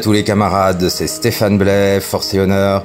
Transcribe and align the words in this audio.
tous 0.00 0.12
les 0.12 0.24
camarades, 0.24 0.88
c'est 0.88 1.06
Stéphane 1.06 1.58
Blais, 1.58 2.00
Force 2.00 2.32
et 2.32 2.40
Honneur. 2.40 2.84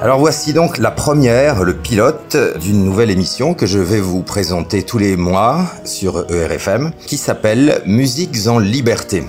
Alors 0.00 0.18
voici 0.18 0.54
donc 0.54 0.78
la 0.78 0.90
première, 0.90 1.62
le 1.62 1.74
pilote 1.74 2.36
d'une 2.58 2.84
nouvelle 2.84 3.10
émission 3.10 3.52
que 3.52 3.66
je 3.66 3.78
vais 3.78 4.00
vous 4.00 4.22
présenter 4.22 4.82
tous 4.82 4.96
les 4.96 5.16
mois 5.16 5.66
sur 5.84 6.24
ERFM 6.32 6.92
qui 7.06 7.18
s'appelle 7.18 7.82
Musiques 7.84 8.46
en 8.46 8.58
liberté. 8.58 9.24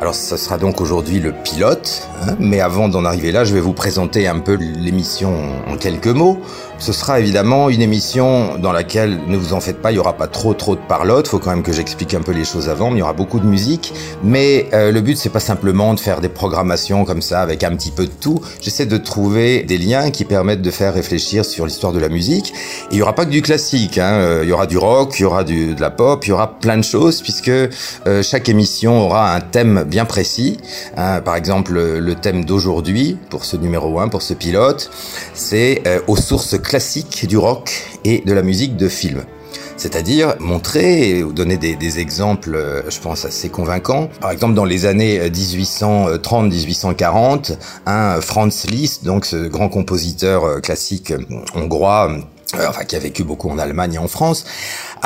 Alors 0.00 0.16
ce 0.16 0.36
sera 0.36 0.58
donc 0.58 0.80
aujourd'hui 0.80 1.20
le 1.20 1.32
pilote, 1.32 2.08
mais 2.38 2.60
avant 2.60 2.88
d'en 2.88 3.04
arriver 3.04 3.32
là, 3.32 3.44
je 3.44 3.54
vais 3.54 3.60
vous 3.60 3.72
présenter 3.72 4.26
un 4.26 4.38
peu 4.38 4.54
l'émission 4.54 5.32
en 5.68 5.76
quelques 5.76 6.06
mots. 6.08 6.38
Ce 6.78 6.92
sera 6.92 7.20
évidemment 7.20 7.70
une 7.70 7.82
émission 7.82 8.58
dans 8.58 8.72
laquelle, 8.72 9.20
ne 9.28 9.36
vous 9.36 9.52
en 9.52 9.60
faites 9.60 9.80
pas, 9.80 9.92
il 9.92 9.94
y 9.94 9.98
aura 9.98 10.14
pas 10.14 10.26
trop 10.26 10.54
trop 10.54 10.74
de 10.74 10.80
parlotte. 10.80 11.28
Faut 11.28 11.38
quand 11.38 11.50
même 11.50 11.62
que 11.62 11.72
j'explique 11.72 12.14
un 12.14 12.20
peu 12.20 12.32
les 12.32 12.44
choses 12.44 12.68
avant. 12.68 12.90
Mais 12.90 12.96
il 12.96 13.00
y 13.00 13.02
aura 13.02 13.12
beaucoup 13.12 13.38
de 13.38 13.46
musique. 13.46 13.94
Mais 14.22 14.66
euh, 14.72 14.90
le 14.90 15.00
but 15.00 15.16
c'est 15.16 15.30
pas 15.30 15.40
simplement 15.40 15.94
de 15.94 16.00
faire 16.00 16.20
des 16.20 16.28
programmations 16.28 17.04
comme 17.04 17.22
ça 17.22 17.40
avec 17.40 17.62
un 17.62 17.74
petit 17.76 17.90
peu 17.90 18.06
de 18.06 18.12
tout. 18.20 18.40
J'essaie 18.60 18.86
de 18.86 18.96
trouver 18.96 19.62
des 19.62 19.78
liens 19.78 20.10
qui 20.10 20.24
permettent 20.24 20.62
de 20.62 20.70
faire 20.70 20.94
réfléchir 20.94 21.44
sur 21.44 21.64
l'histoire 21.64 21.92
de 21.92 22.00
la 22.00 22.08
musique. 22.08 22.52
Et 22.90 22.94
il 22.94 22.98
y 22.98 23.02
aura 23.02 23.14
pas 23.14 23.24
que 23.24 23.30
du 23.30 23.40
classique. 23.40 23.98
Hein. 23.98 24.14
Euh, 24.14 24.40
il 24.42 24.48
y 24.48 24.52
aura 24.52 24.66
du 24.66 24.76
rock, 24.76 25.14
il 25.18 25.22
y 25.22 25.24
aura 25.24 25.44
de 25.44 25.80
la 25.80 25.90
pop, 25.90 26.26
il 26.26 26.30
y 26.30 26.32
aura 26.32 26.58
plein 26.58 26.76
de 26.76 26.84
choses 26.84 27.22
puisque 27.22 27.48
euh, 27.48 28.22
chaque 28.22 28.48
émission 28.48 29.00
aura 29.00 29.34
un 29.34 29.40
thème 29.40 29.84
bien 29.86 30.04
précis. 30.04 30.58
Hein. 30.96 31.20
Par 31.20 31.36
exemple, 31.36 31.78
le 32.04 32.14
thème 32.14 32.44
d'aujourd'hui 32.44 33.18
pour 33.30 33.44
ce 33.44 33.56
numéro 33.56 33.98
1, 33.98 34.08
pour 34.08 34.22
ce 34.22 34.34
pilote, 34.34 34.90
c'est 35.34 35.82
aux 36.06 36.16
sources 36.16 36.58
classique 36.58 37.26
du 37.26 37.36
rock 37.36 37.98
et 38.04 38.22
de 38.24 38.32
la 38.32 38.42
musique 38.42 38.76
de 38.76 38.88
film. 38.88 39.24
C'est-à-dire 39.76 40.36
montrer 40.38 41.24
ou 41.24 41.32
donner 41.32 41.56
des, 41.56 41.98
exemples, 41.98 42.54
euh, 42.54 42.88
je 42.88 43.00
pense, 43.00 43.24
assez 43.24 43.48
convaincants. 43.48 44.08
Par 44.20 44.30
exemple, 44.30 44.54
dans 44.54 44.64
les 44.64 44.86
années 44.86 45.18
1830-1840, 45.28 47.56
un 47.86 48.20
Franz 48.20 48.68
Liszt, 48.68 49.04
donc 49.04 49.26
ce 49.26 49.48
grand 49.48 49.68
compositeur 49.68 50.44
euh, 50.44 50.60
classique 50.60 51.12
hongrois, 51.54 52.12
euh, 52.54 52.66
enfin 52.68 52.84
qui 52.84 52.94
a 52.94 53.00
vécu 53.00 53.24
beaucoup 53.24 53.50
en 53.50 53.58
Allemagne 53.58 53.94
et 53.94 53.98
en 53.98 54.08
France, 54.08 54.44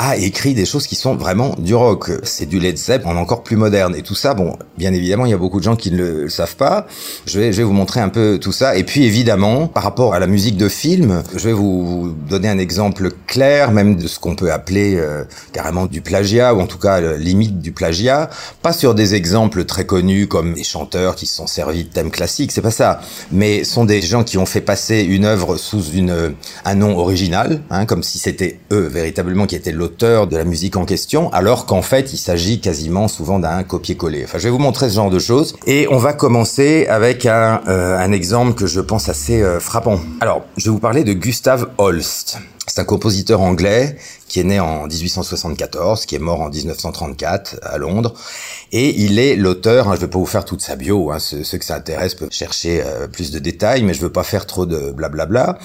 a 0.01 0.15
écrit 0.15 0.53
des 0.53 0.65
choses 0.65 0.87
qui 0.87 0.95
sont 0.95 1.15
vraiment 1.15 1.55
du 1.59 1.75
rock. 1.75 2.09
C'est 2.23 2.45
du 2.45 2.57
Led 2.57 2.77
Zeppelin 2.77 3.17
encore 3.17 3.43
plus 3.43 3.57
moderne. 3.57 3.93
Et 3.97 4.01
tout 4.01 4.15
ça, 4.15 4.33
bon, 4.33 4.57
bien 4.77 4.93
évidemment, 4.93 5.25
il 5.25 5.31
y 5.31 5.33
a 5.33 5.37
beaucoup 5.37 5.59
de 5.59 5.65
gens 5.65 5.75
qui 5.75 5.91
ne 5.91 5.97
le 5.97 6.29
savent 6.29 6.55
pas. 6.55 6.87
Je 7.25 7.37
vais, 7.37 7.51
je 7.51 7.57
vais 7.57 7.63
vous 7.63 7.73
montrer 7.73 7.99
un 7.99 8.07
peu 8.07 8.39
tout 8.41 8.53
ça. 8.53 8.77
Et 8.77 8.85
puis 8.85 9.03
évidemment, 9.03 9.67
par 9.67 9.83
rapport 9.83 10.13
à 10.13 10.19
la 10.19 10.27
musique 10.27 10.55
de 10.55 10.69
film, 10.69 11.21
je 11.35 11.49
vais 11.49 11.53
vous 11.53 12.15
donner 12.29 12.47
un 12.47 12.59
exemple 12.59 13.11
clair, 13.27 13.71
même 13.71 13.97
de 13.97 14.07
ce 14.07 14.19
qu'on 14.19 14.37
peut 14.37 14.53
appeler 14.53 14.95
euh, 14.95 15.25
carrément 15.51 15.85
du 15.85 15.99
plagiat, 15.99 16.53
ou 16.53 16.61
en 16.61 16.67
tout 16.67 16.79
cas 16.79 17.01
limite 17.17 17.59
du 17.59 17.73
plagiat. 17.73 18.29
Pas 18.61 18.71
sur 18.71 18.95
des 18.95 19.15
exemples 19.15 19.65
très 19.65 19.85
connus 19.85 20.27
comme 20.27 20.53
des 20.53 20.63
chanteurs 20.63 21.17
qui 21.17 21.25
se 21.25 21.35
sont 21.35 21.47
servis 21.47 21.83
de 21.83 21.89
thèmes 21.89 22.11
classiques, 22.11 22.53
c'est 22.53 22.61
pas 22.61 22.71
ça. 22.71 23.01
Mais 23.33 23.65
sont 23.65 23.83
des 23.83 24.01
gens 24.01 24.23
qui 24.23 24.37
ont 24.37 24.45
fait 24.45 24.61
passer 24.61 25.01
une 25.01 25.25
œuvre 25.25 25.57
sous 25.57 25.83
une, 25.91 26.35
un 26.63 26.75
nom 26.75 26.97
original, 26.97 27.61
hein, 27.69 27.85
comme 27.85 28.01
si 28.01 28.17
c'était 28.17 28.59
eux 28.71 28.87
véritablement 28.87 29.45
qui 29.45 29.55
étaient 29.55 29.73
l'auteur 29.73 29.88
de 29.97 30.37
la 30.37 30.43
musique 30.43 30.77
en 30.77 30.85
question, 30.85 31.31
alors 31.33 31.65
qu'en 31.65 31.81
fait, 31.81 32.13
il 32.13 32.17
s'agit 32.17 32.59
quasiment 32.59 33.07
souvent 33.07 33.39
d'un 33.39 33.63
copier-coller. 33.63 34.23
Enfin, 34.23 34.37
je 34.37 34.45
vais 34.45 34.49
vous 34.49 34.59
montrer 34.59 34.89
ce 34.89 34.95
genre 34.95 35.09
de 35.09 35.19
choses. 35.19 35.55
Et 35.65 35.87
on 35.91 35.97
va 35.97 36.13
commencer 36.13 36.87
avec 36.87 37.25
un, 37.25 37.61
euh, 37.67 38.11
exemple 38.11 38.53
que 38.53 38.65
je 38.65 38.81
pense 38.81 39.07
assez 39.09 39.41
euh, 39.41 39.59
frappant. 39.59 39.99
Alors, 40.21 40.41
je 40.57 40.65
vais 40.65 40.71
vous 40.71 40.79
parler 40.79 41.03
de 41.03 41.13
Gustav 41.13 41.69
Holst. 41.77 42.39
C'est 42.69 42.79
un 42.79 42.85
compositeur 42.85 43.41
anglais 43.41 43.95
qui 44.27 44.39
est 44.39 44.43
né 44.43 44.59
en 44.59 44.85
1874, 44.85 46.05
qui 46.05 46.13
est 46.13 46.19
mort 46.19 46.41
en 46.41 46.49
1934 46.49 47.55
à 47.63 47.79
Londres, 47.79 48.13
et 48.71 49.01
il 49.01 49.17
est 49.17 49.35
l'auteur. 49.35 49.87
Hein, 49.87 49.93
je 49.95 50.01
ne 50.01 50.05
vais 50.05 50.11
pas 50.11 50.19
vous 50.19 50.27
faire 50.27 50.45
toute 50.45 50.61
sa 50.61 50.75
bio. 50.75 51.11
Hein, 51.11 51.17
ceux, 51.17 51.43
ceux, 51.43 51.57
que 51.57 51.65
ça 51.65 51.75
intéresse 51.75 52.13
peuvent 52.13 52.31
chercher 52.31 52.83
euh, 52.85 53.07
plus 53.07 53.31
de 53.31 53.39
détails, 53.39 53.81
mais 53.81 53.95
je 53.95 54.01
veux 54.01 54.11
pas 54.11 54.23
faire 54.23 54.45
trop 54.45 54.67
de 54.67 54.91
blablabla. 54.91 55.57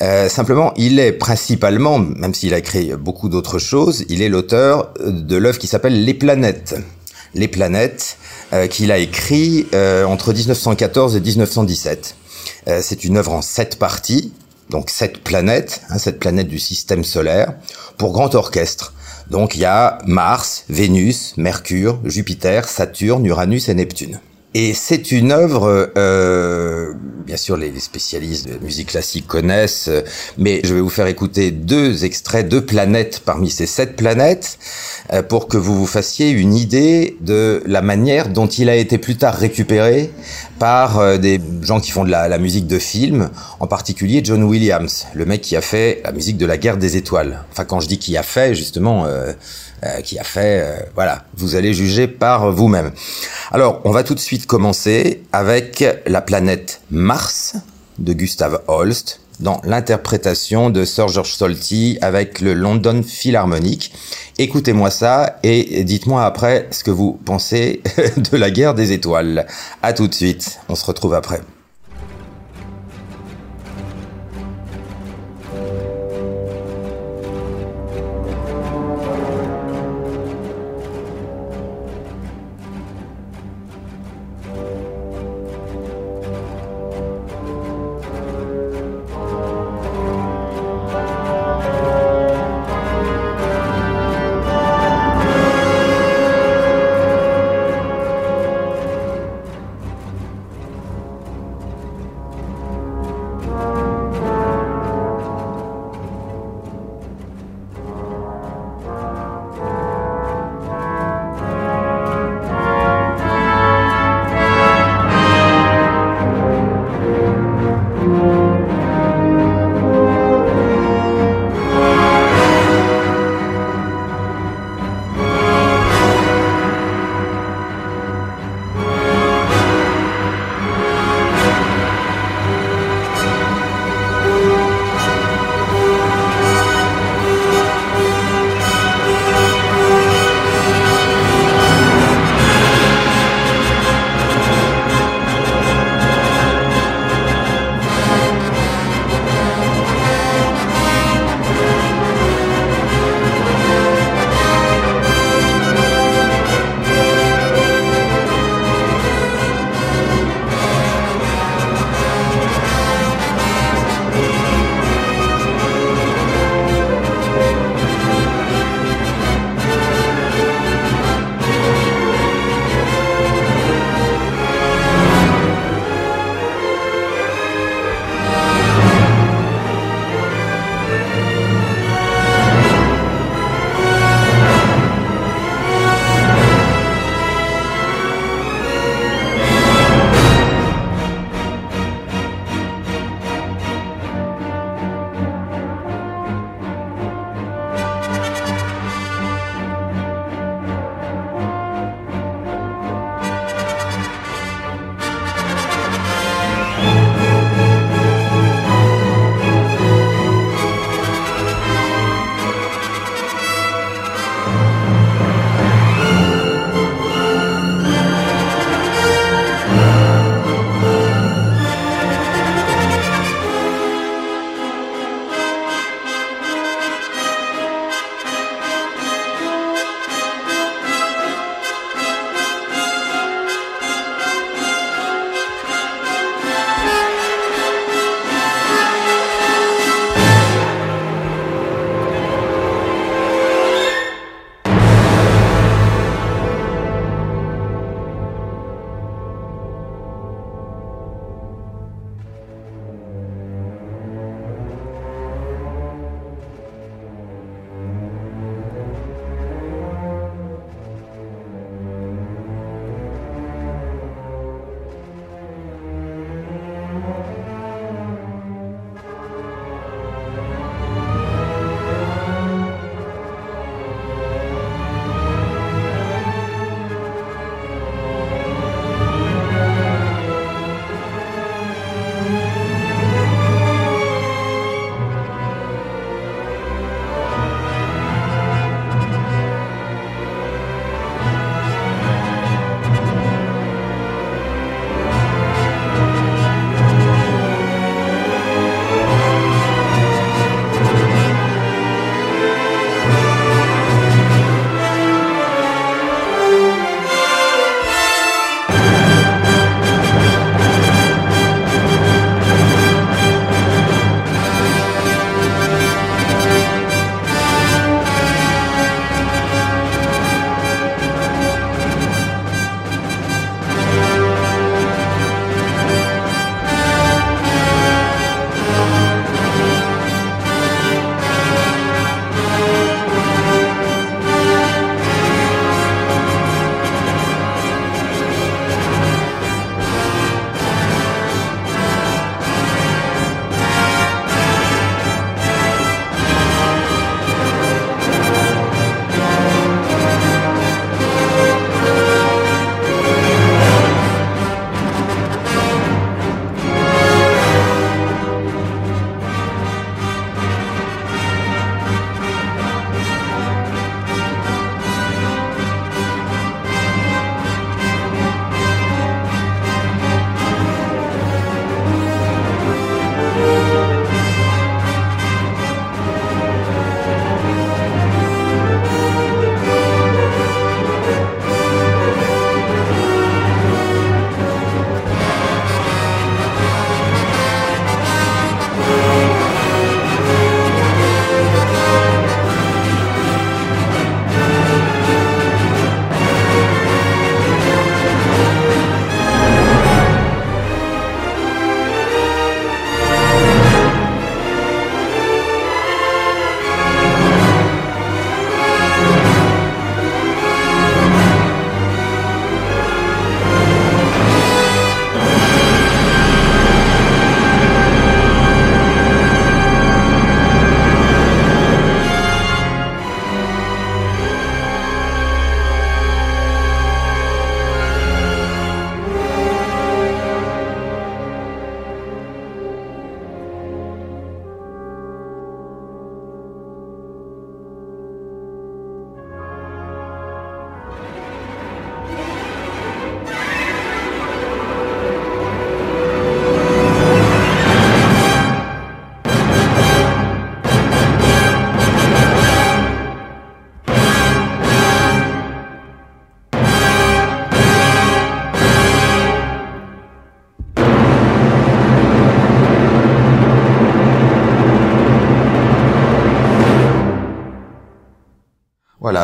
Euh, 0.00 0.30
simplement, 0.30 0.72
il 0.76 0.98
est 0.98 1.12
principalement, 1.12 1.98
même 1.98 2.32
s'il 2.32 2.54
a 2.54 2.62
créé 2.62 2.96
beaucoup 2.96 3.28
d'autres 3.28 3.58
choses, 3.58 4.06
il 4.08 4.22
est 4.22 4.30
l'auteur 4.30 4.94
de 5.04 5.36
l'œuvre 5.36 5.58
qui 5.58 5.66
s'appelle 5.66 6.04
Les 6.06 6.14
planètes. 6.14 6.74
Les 7.34 7.48
planètes, 7.48 8.16
euh, 8.54 8.66
qu'il 8.66 8.92
a 8.92 8.98
écrit 8.98 9.66
entre 10.06 10.32
1914 10.32 11.16
et 11.16 11.20
1917. 11.20 12.14
Euh, 12.68 12.80
c'est 12.82 13.04
une 13.04 13.16
œuvre 13.16 13.32
en 13.32 13.42
sept 13.42 13.78
parties 13.78 14.32
donc 14.70 14.90
cette 14.90 15.18
planète, 15.18 15.82
hein, 15.90 15.98
cette 15.98 16.18
planète 16.18 16.48
du 16.48 16.58
système 16.58 17.04
solaire, 17.04 17.54
pour 17.98 18.12
grand 18.12 18.34
orchestre. 18.34 18.92
Donc 19.30 19.56
il 19.56 19.60
y 19.60 19.64
a 19.64 19.98
Mars, 20.06 20.64
Vénus, 20.68 21.34
Mercure, 21.36 21.98
Jupiter, 22.04 22.68
Saturne, 22.68 23.24
Uranus 23.26 23.68
et 23.68 23.74
Neptune. 23.74 24.20
Et 24.58 24.72
c'est 24.72 25.12
une 25.12 25.32
œuvre, 25.32 25.92
euh, 25.98 26.94
bien 27.26 27.36
sûr 27.36 27.58
les 27.58 27.78
spécialistes 27.78 28.48
de 28.48 28.56
musique 28.64 28.88
classique 28.88 29.26
connaissent, 29.26 29.90
mais 30.38 30.62
je 30.64 30.72
vais 30.72 30.80
vous 30.80 30.88
faire 30.88 31.08
écouter 31.08 31.50
deux 31.50 32.06
extraits, 32.06 32.48
deux 32.48 32.64
planètes 32.64 33.20
parmi 33.22 33.50
ces 33.50 33.66
sept 33.66 33.96
planètes, 33.96 34.58
euh, 35.12 35.22
pour 35.22 35.48
que 35.48 35.58
vous 35.58 35.76
vous 35.76 35.86
fassiez 35.86 36.30
une 36.30 36.54
idée 36.54 37.18
de 37.20 37.62
la 37.66 37.82
manière 37.82 38.30
dont 38.30 38.46
il 38.46 38.70
a 38.70 38.76
été 38.76 38.96
plus 38.96 39.16
tard 39.16 39.34
récupéré 39.34 40.10
par 40.58 40.98
euh, 40.98 41.18
des 41.18 41.40
gens 41.62 41.80
qui 41.80 41.90
font 41.90 42.04
de 42.04 42.10
la, 42.10 42.38
musique 42.38 42.66
de 42.66 42.78
film, 42.78 43.30
en 43.60 43.66
particulier 43.66 44.20
John 44.24 44.42
Williams, 44.42 45.06
le 45.14 45.24
mec 45.24 45.40
qui 45.40 45.56
a 45.56 45.60
fait 45.60 46.00
la 46.04 46.12
musique 46.12 46.36
de 46.36 46.46
la 46.46 46.56
guerre 46.56 46.76
des 46.76 46.96
étoiles. 46.96 47.44
Enfin 47.52 47.64
quand 47.64 47.80
je 47.80 47.88
dis 47.88 47.98
qui 47.98 48.16
a 48.16 48.22
fait, 48.22 48.54
justement... 48.54 49.06
Euh, 49.06 49.32
euh, 49.84 50.00
qui 50.00 50.18
a 50.18 50.24
fait, 50.24 50.88
voilà, 50.94 51.26
vous 51.36 51.54
allez 51.54 51.74
juger 51.74 52.08
par 52.08 52.50
vous-même. 52.50 52.92
Alors, 53.52 53.82
on 53.84 53.90
va 53.90 54.04
tout 54.04 54.14
de 54.14 54.20
suite 54.20 54.46
commencer 54.46 55.22
avec 55.32 55.84
la 56.06 56.22
planète 56.22 56.80
Mars 56.90 57.56
de 57.98 58.14
Gustav 58.14 58.62
Holst 58.68 59.20
dans 59.40 59.60
l'interprétation 59.64 60.70
de 60.70 60.84
Sir 60.84 61.08
George 61.08 61.32
Solti 61.32 61.98
avec 62.00 62.40
le 62.40 62.54
London 62.54 63.02
Philharmonic. 63.02 63.92
Écoutez-moi 64.38 64.90
ça 64.90 65.38
et 65.42 65.84
dites-moi 65.84 66.24
après 66.24 66.68
ce 66.70 66.84
que 66.84 66.90
vous 66.90 67.18
pensez 67.24 67.82
de 68.16 68.36
la 68.36 68.50
guerre 68.50 68.74
des 68.74 68.92
étoiles. 68.92 69.46
À 69.82 69.92
tout 69.92 70.08
de 70.08 70.14
suite, 70.14 70.58
on 70.68 70.74
se 70.74 70.84
retrouve 70.84 71.14
après. 71.14 71.40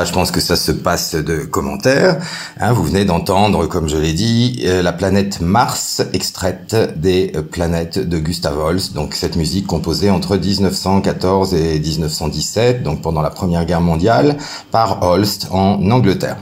Je 0.05 0.13
pense 0.13 0.31
que 0.31 0.41
ça 0.41 0.57
se 0.57 0.73
passe 0.73 1.15
de 1.15 1.39
commentaires. 1.39 2.19
Hein, 2.61 2.73
vous 2.73 2.85
venez 2.85 3.05
d'entendre, 3.05 3.67
comme 3.67 3.89
je 3.89 3.97
l'ai 3.97 4.13
dit, 4.13 4.63
euh, 4.65 4.83
la 4.83 4.93
planète 4.93 5.41
Mars 5.41 6.03
extraite 6.13 6.77
des 6.97 7.33
euh, 7.37 7.43
planètes 7.43 7.99
de 7.99 8.19
Gustav 8.19 8.59
Holst. 8.59 8.95
Donc 8.95 9.15
cette 9.15 9.37
musique 9.37 9.67
composée 9.67 10.11
entre 10.11 10.37
1914 10.37 11.55
et 11.55 11.79
1917, 11.79 12.83
donc 12.83 13.03
pendant 13.03 13.23
la 13.23 13.31
Première 13.31 13.65
Guerre 13.65 13.81
mondiale, 13.81 14.37
par 14.71 15.03
Holst 15.03 15.49
en 15.51 15.91
Angleterre. 15.91 16.37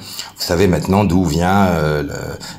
Savez 0.50 0.66
maintenant 0.66 1.04
d'où 1.04 1.25
vient 1.25 1.69
euh, 1.69 2.02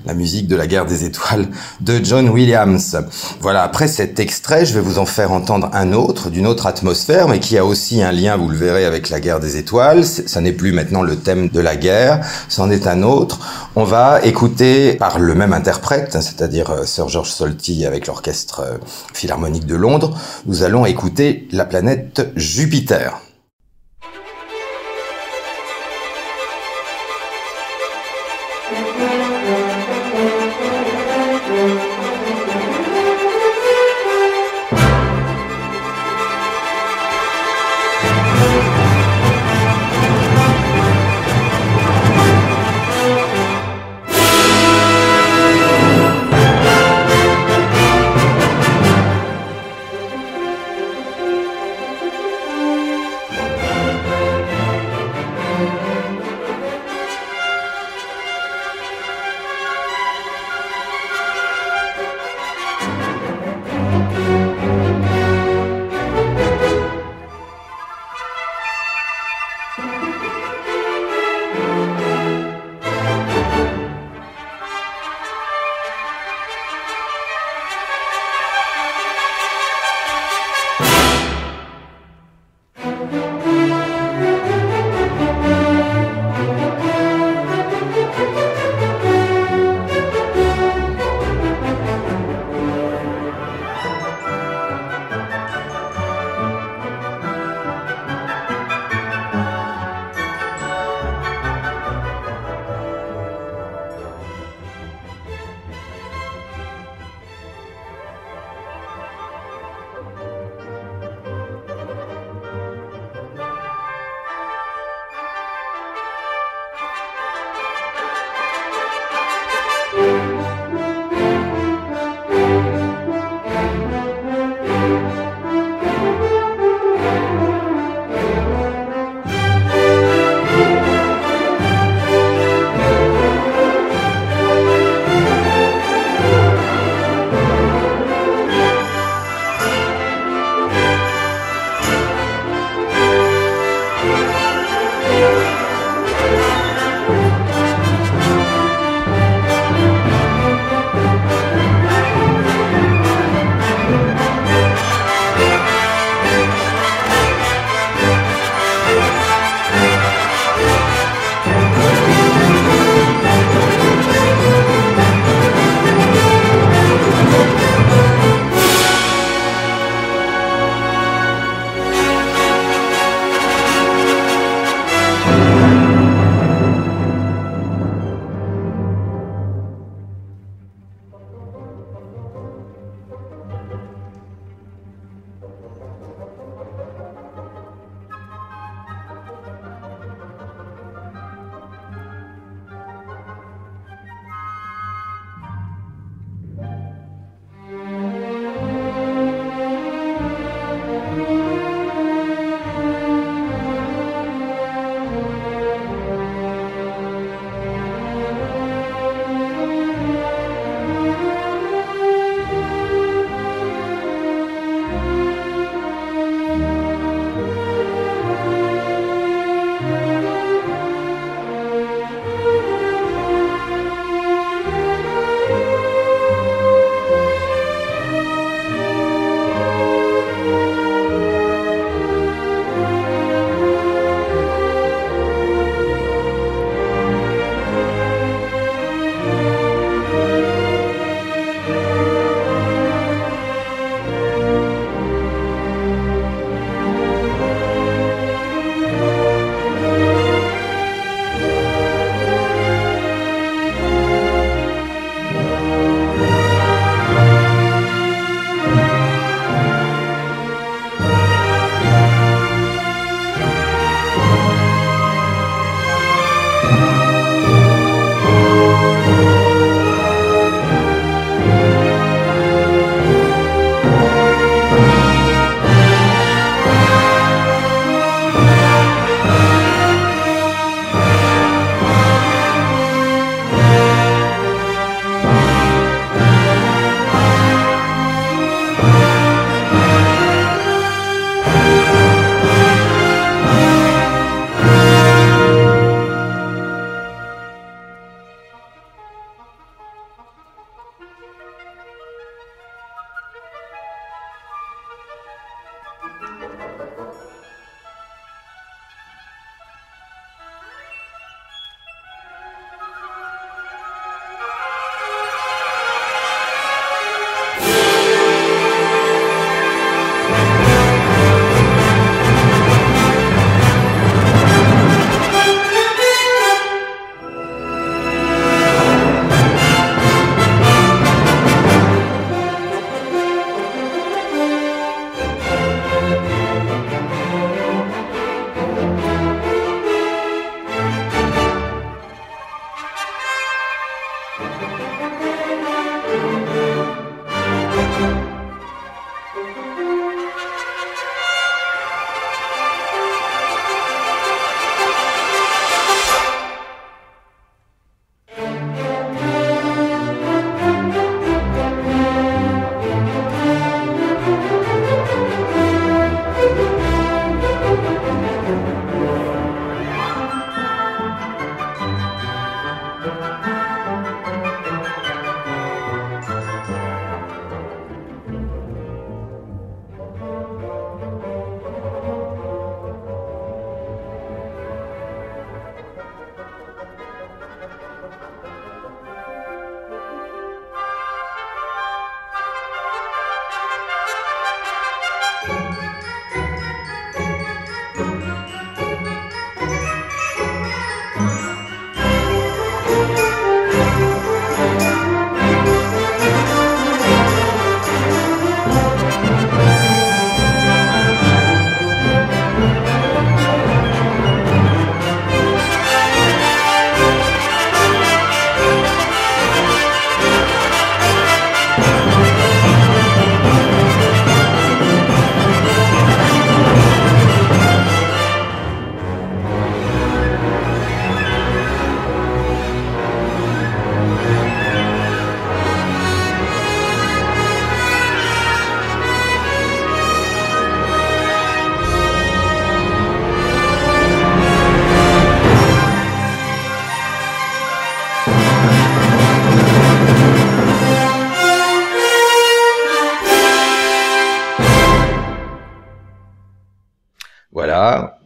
la 0.06 0.14
musique 0.14 0.48
de 0.48 0.56
la 0.56 0.66
guerre 0.66 0.86
des 0.86 1.04
étoiles 1.04 1.50
de 1.82 2.00
John 2.02 2.30
Williams. 2.30 2.98
Voilà, 3.42 3.64
après 3.64 3.90
cet 3.90 4.18
extrait, 4.18 4.66
je 4.66 4.74
vais 4.74 4.80
vous 4.80 4.98
en 4.98 5.06
faire 5.06 5.34
entendre 5.34 5.70
un 5.74 5.92
autre, 5.92 6.30
d'une 6.30 6.48
autre 6.48 6.68
atmosphère, 6.68 7.28
mais 7.28 7.42
qui 7.42 7.58
a 7.58 7.66
aussi 7.66 8.02
un 8.02 8.14
lien, 8.14 8.38
vous 8.38 8.48
le 8.48 8.56
verrez, 8.56 8.86
avec 8.86 9.10
la 9.10 9.20
guerre 9.20 9.42
des 9.42 9.58
étoiles. 9.58 10.06
Ça 10.06 10.40
n'est 10.40 10.54
plus 10.54 10.72
maintenant 10.72 11.02
le 11.02 11.18
thème 11.18 11.50
de 11.50 11.60
la 11.60 11.76
guerre, 11.76 12.26
c'en 12.48 12.72
est 12.72 12.88
un 12.88 13.04
autre. 13.04 13.42
On 13.76 13.84
va 13.84 14.22
écouter 14.24 14.94
par 14.94 15.20
le 15.20 15.36
même 15.36 15.52
interprète, 15.52 16.14
c'est-à-dire 16.14 16.70
euh, 16.72 16.86
Sir 16.86 17.10
George 17.10 17.30
Solti 17.30 17.86
avec 17.86 18.08
l'orchestre 18.08 18.62
euh, 18.62 18.78
philharmonique 19.14 19.66
de 19.66 19.76
Londres, 19.76 20.18
nous 20.46 20.64
allons 20.64 20.86
écouter 20.86 21.50
la 21.52 21.66
planète 21.66 22.32
Jupiter. 22.38 23.20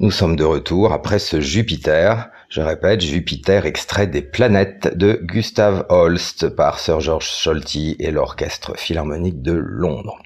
Nous 0.06 0.12
sommes 0.12 0.36
de 0.36 0.44
retour 0.44 0.94
après 0.94 1.18
ce 1.18 1.42
Jupiter. 1.42 2.30
Je 2.50 2.62
répète, 2.62 3.02
Jupiter 3.02 3.66
extrait 3.66 4.06
des 4.06 4.22
planètes 4.22 4.96
de 4.96 5.20
Gustav 5.24 5.84
Holst 5.90 6.48
par 6.50 6.78
Sir 6.78 7.00
George 7.00 7.26
Solti 7.28 7.96
et 7.98 8.12
l'Orchestre 8.12 8.78
Philharmonique 8.78 9.42
de 9.42 9.54
Londres. 9.54 10.20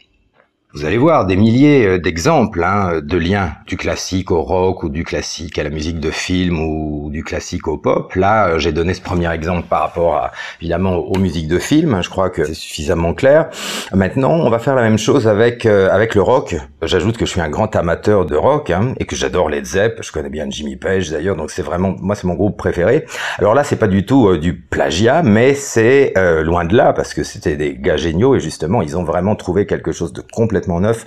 Vous 0.74 0.84
allez 0.84 0.98
voir 0.98 1.26
des 1.26 1.38
milliers 1.38 1.86
euh, 1.86 1.98
d'exemples 1.98 2.62
hein, 2.62 3.00
de 3.02 3.18
liens 3.18 3.56
du 3.70 3.78
classique 3.78 4.32
au 4.32 4.42
rock 4.42 4.82
ou 4.82 4.90
du 4.90 5.04
classique 5.04 5.60
à 5.60 5.64
la 5.64 5.70
musique 5.70 6.00
de 6.00 6.10
film 6.10 6.60
ou 6.60 7.10
du 7.12 7.24
classique 7.24 7.68
au 7.68 7.78
pop. 7.78 8.16
Là, 8.16 8.48
euh, 8.48 8.60
j'ai 8.60 8.72
donné 8.72 8.96
ce 8.96 9.02
premier 9.02 9.32
exemple 9.32 9.68
par 9.70 9.82
rapport 9.82 10.16
à, 10.16 10.32
évidemment 10.60 10.96
aux 10.96 11.20
musiques 11.20 11.48
de 11.48 11.60
film. 11.60 12.02
Je 12.02 12.10
crois 12.10 12.32
que 12.32 12.46
c'est 12.46 12.56
suffisamment 12.56 13.14
clair. 13.14 13.50
Maintenant, 13.94 14.32
on 14.32 14.50
va 14.50 14.58
faire 14.58 14.74
la 14.74 14.82
même 14.82 14.98
chose 14.98 15.28
avec 15.28 15.68
euh, 15.68 15.88
avec 15.92 16.16
le 16.16 16.24
rock. 16.24 16.56
J'ajoute 16.82 17.18
que 17.18 17.28
je 17.28 17.30
suis 17.32 17.42
un 17.42 17.50
grand 17.50 17.76
amateur 17.76 18.26
de 18.26 18.36
rock 18.36 18.72
hein, 18.72 18.96
et 19.00 19.06
que 19.06 19.16
j'adore 19.16 19.50
Led 19.50 19.66
Zepp. 19.66 20.00
Je 20.02 20.12
connais 20.12 20.30
bien 20.30 20.48
Jimmy 20.50 20.76
Page 20.76 21.12
d'ailleurs, 21.12 21.36
donc 21.36 21.52
c'est 21.52 21.62
vraiment 21.62 21.96
moi 22.02 22.16
c'est 22.16 22.26
mon 22.26 22.34
groupe 22.34 22.58
préféré. 22.58 23.06
Alors 23.38 23.54
là, 23.54 23.64
c'est 23.64 23.76
pas 23.76 23.88
du 23.88 24.04
tout 24.04 24.36
du 24.38 24.56
plagiat, 24.56 25.22
mais 25.22 25.54
c'est 25.54 26.14
loin 26.44 26.66
de 26.66 26.76
là 26.76 26.94
parce 26.94 27.14
que 27.14 27.24
c'était 27.24 27.56
des 27.56 27.76
gars 27.76 27.98
géniaux 27.98 28.36
et 28.36 28.40
justement 28.40 28.82
ils 28.82 28.98
ont 28.98 29.04
vraiment 29.04 29.36
trouvé 29.36 29.68
quelque 29.68 29.92
chose 29.92 30.12
de 30.12 30.22
complètement 30.22 30.80
neuf. 30.80 31.06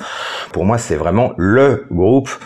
Pour 0.53 0.64
moi, 0.64 0.79
c'est 0.79 0.96
vraiment 0.96 1.33
le 1.37 1.87
groupe 1.90 2.31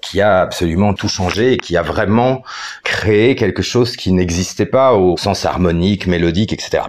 qui 0.00 0.20
a 0.20 0.40
absolument 0.40 0.94
tout 0.94 1.08
changé 1.08 1.54
et 1.54 1.56
qui 1.56 1.76
a 1.76 1.82
vraiment 1.82 2.42
créé 2.84 3.34
quelque 3.34 3.62
chose 3.62 3.96
qui 3.96 4.12
n'existait 4.12 4.66
pas 4.66 4.94
au 4.94 5.16
sens 5.16 5.44
harmonique, 5.44 6.06
mélodique, 6.06 6.52
etc. 6.52 6.84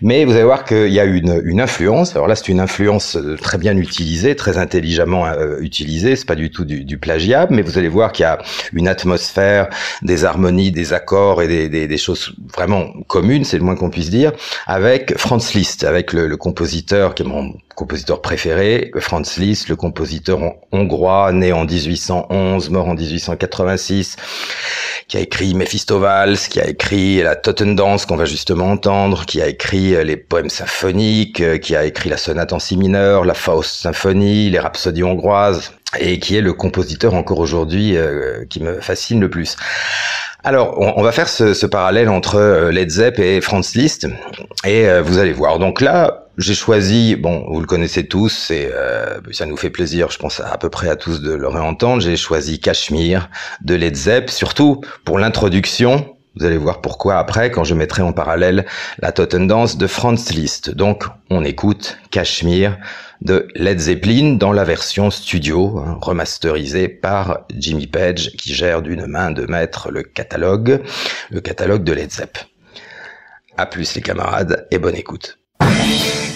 Mais 0.00 0.24
vous 0.24 0.32
allez 0.32 0.44
voir 0.44 0.64
qu'il 0.64 0.92
y 0.92 1.00
a 1.00 1.04
une, 1.04 1.42
une 1.44 1.60
influence. 1.60 2.14
Alors 2.14 2.26
là, 2.26 2.36
c'est 2.36 2.48
une 2.48 2.60
influence 2.60 3.16
euh, 3.16 3.36
très 3.36 3.58
bien 3.58 3.76
utilisée, 3.76 4.34
très 4.36 4.58
intelligemment 4.58 5.26
euh, 5.26 5.58
utilisée. 5.60 6.16
C'est 6.16 6.26
pas 6.26 6.34
du 6.34 6.50
tout 6.50 6.64
du, 6.64 6.84
du 6.84 6.98
plagiat, 6.98 7.46
mais 7.50 7.62
vous 7.62 7.78
allez 7.78 7.88
voir 7.88 8.12
qu'il 8.12 8.24
y 8.24 8.26
a 8.26 8.38
une 8.72 8.88
atmosphère, 8.88 9.68
des 10.02 10.24
harmonies, 10.24 10.70
des 10.70 10.92
accords 10.92 11.42
et 11.42 11.48
des, 11.48 11.68
des, 11.68 11.86
des 11.86 11.98
choses 11.98 12.32
vraiment 12.52 12.92
communes, 13.08 13.44
c'est 13.44 13.58
le 13.58 13.64
moins 13.64 13.76
qu'on 13.76 13.90
puisse 13.90 14.10
dire, 14.10 14.32
avec 14.66 15.16
Franz 15.18 15.52
Liszt, 15.54 15.84
avec 15.84 16.12
le, 16.12 16.26
le 16.26 16.36
compositeur 16.36 17.14
qui 17.14 17.22
est 17.22 17.26
mon 17.26 17.54
compositeur 17.74 18.22
préféré, 18.22 18.90
Franz 18.98 19.40
Liszt, 19.40 19.68
le 19.68 19.76
compositeur 19.76 20.38
hongrois, 20.72 21.32
né 21.32 21.52
en 21.52 21.64
1811, 21.64 22.53
mort 22.70 22.88
en 22.88 22.94
1886, 22.94 24.16
qui 25.08 25.16
a 25.16 25.20
écrit 25.20 25.54
Mephistopheles, 25.54 26.38
qui 26.50 26.60
a 26.60 26.68
écrit 26.68 27.22
la 27.22 27.36
Totendance 27.36 28.06
qu'on 28.06 28.16
va 28.16 28.24
justement 28.24 28.70
entendre, 28.70 29.26
qui 29.26 29.40
a 29.42 29.48
écrit 29.48 30.04
les 30.04 30.16
poèmes 30.16 30.50
symphoniques, 30.50 31.60
qui 31.60 31.76
a 31.76 31.84
écrit 31.84 32.08
la 32.08 32.16
sonate 32.16 32.52
en 32.52 32.58
si 32.58 32.76
mineur, 32.76 33.24
la 33.24 33.34
Faust 33.34 33.76
symphonie, 33.76 34.50
les 34.50 34.58
rhapsodies 34.58 35.04
hongroises, 35.04 35.72
et 35.98 36.18
qui 36.18 36.36
est 36.36 36.40
le 36.40 36.52
compositeur 36.52 37.14
encore 37.14 37.38
aujourd'hui 37.38 37.96
euh, 37.96 38.44
qui 38.48 38.60
me 38.60 38.80
fascine 38.80 39.20
le 39.20 39.30
plus. 39.30 39.56
Alors, 40.42 40.78
on, 40.78 41.02
va 41.02 41.12
faire 41.12 41.28
ce, 41.28 41.64
parallèle 41.66 42.08
entre 42.10 42.36
euh, 42.36 42.70
Led 42.70 42.90
Zepp 42.90 43.18
et 43.18 43.40
Franz 43.40 43.78
Liszt, 43.78 44.06
et 44.64 44.88
euh, 44.88 45.00
vous 45.00 45.18
allez 45.18 45.32
voir. 45.32 45.58
Donc 45.58 45.80
là, 45.80 46.23
j'ai 46.36 46.54
choisi, 46.54 47.16
bon, 47.16 47.46
vous 47.48 47.60
le 47.60 47.66
connaissez 47.66 48.06
tous, 48.06 48.50
et 48.50 48.68
euh, 48.72 49.18
ça 49.30 49.46
nous 49.46 49.56
fait 49.56 49.70
plaisir, 49.70 50.10
je 50.10 50.18
pense 50.18 50.40
à, 50.40 50.58
peu 50.58 50.68
près 50.68 50.88
à 50.88 50.96
tous 50.96 51.20
de 51.20 51.32
le 51.32 51.48
réentendre. 51.48 52.02
J'ai 52.02 52.16
choisi 52.16 52.60
Cachemire 52.60 53.30
de 53.62 53.74
Led 53.74 53.94
Zepp, 53.94 54.30
surtout 54.30 54.80
pour 55.04 55.18
l'introduction. 55.18 56.16
Vous 56.36 56.44
allez 56.44 56.56
voir 56.56 56.80
pourquoi 56.80 57.18
après, 57.18 57.52
quand 57.52 57.62
je 57.62 57.74
mettrai 57.74 58.02
en 58.02 58.12
parallèle 58.12 58.66
la 58.98 59.12
Totendance 59.12 59.78
de 59.78 59.86
Franz 59.86 60.34
Liszt. 60.34 60.70
Donc, 60.70 61.04
on 61.30 61.44
écoute 61.44 61.98
Cachemire 62.10 62.78
de 63.20 63.46
Led 63.54 63.78
Zeppelin 63.78 64.34
dans 64.34 64.52
la 64.52 64.64
version 64.64 65.12
studio, 65.12 65.78
hein, 65.78 65.98
remasterisée 66.00 66.88
par 66.88 67.44
Jimmy 67.56 67.86
Page, 67.86 68.32
qui 68.36 68.52
gère 68.52 68.82
d'une 68.82 69.06
main 69.06 69.30
de 69.30 69.46
maître 69.46 69.92
le 69.92 70.02
catalogue, 70.02 70.82
le 71.30 71.40
catalogue 71.40 71.84
de 71.84 71.92
Led 71.92 72.10
Zepp. 72.10 72.38
À 73.56 73.66
plus 73.66 73.94
les 73.94 74.02
camarades 74.02 74.66
et 74.72 74.78
bonne 74.78 74.96
écoute. 74.96 75.38
The 75.84 76.33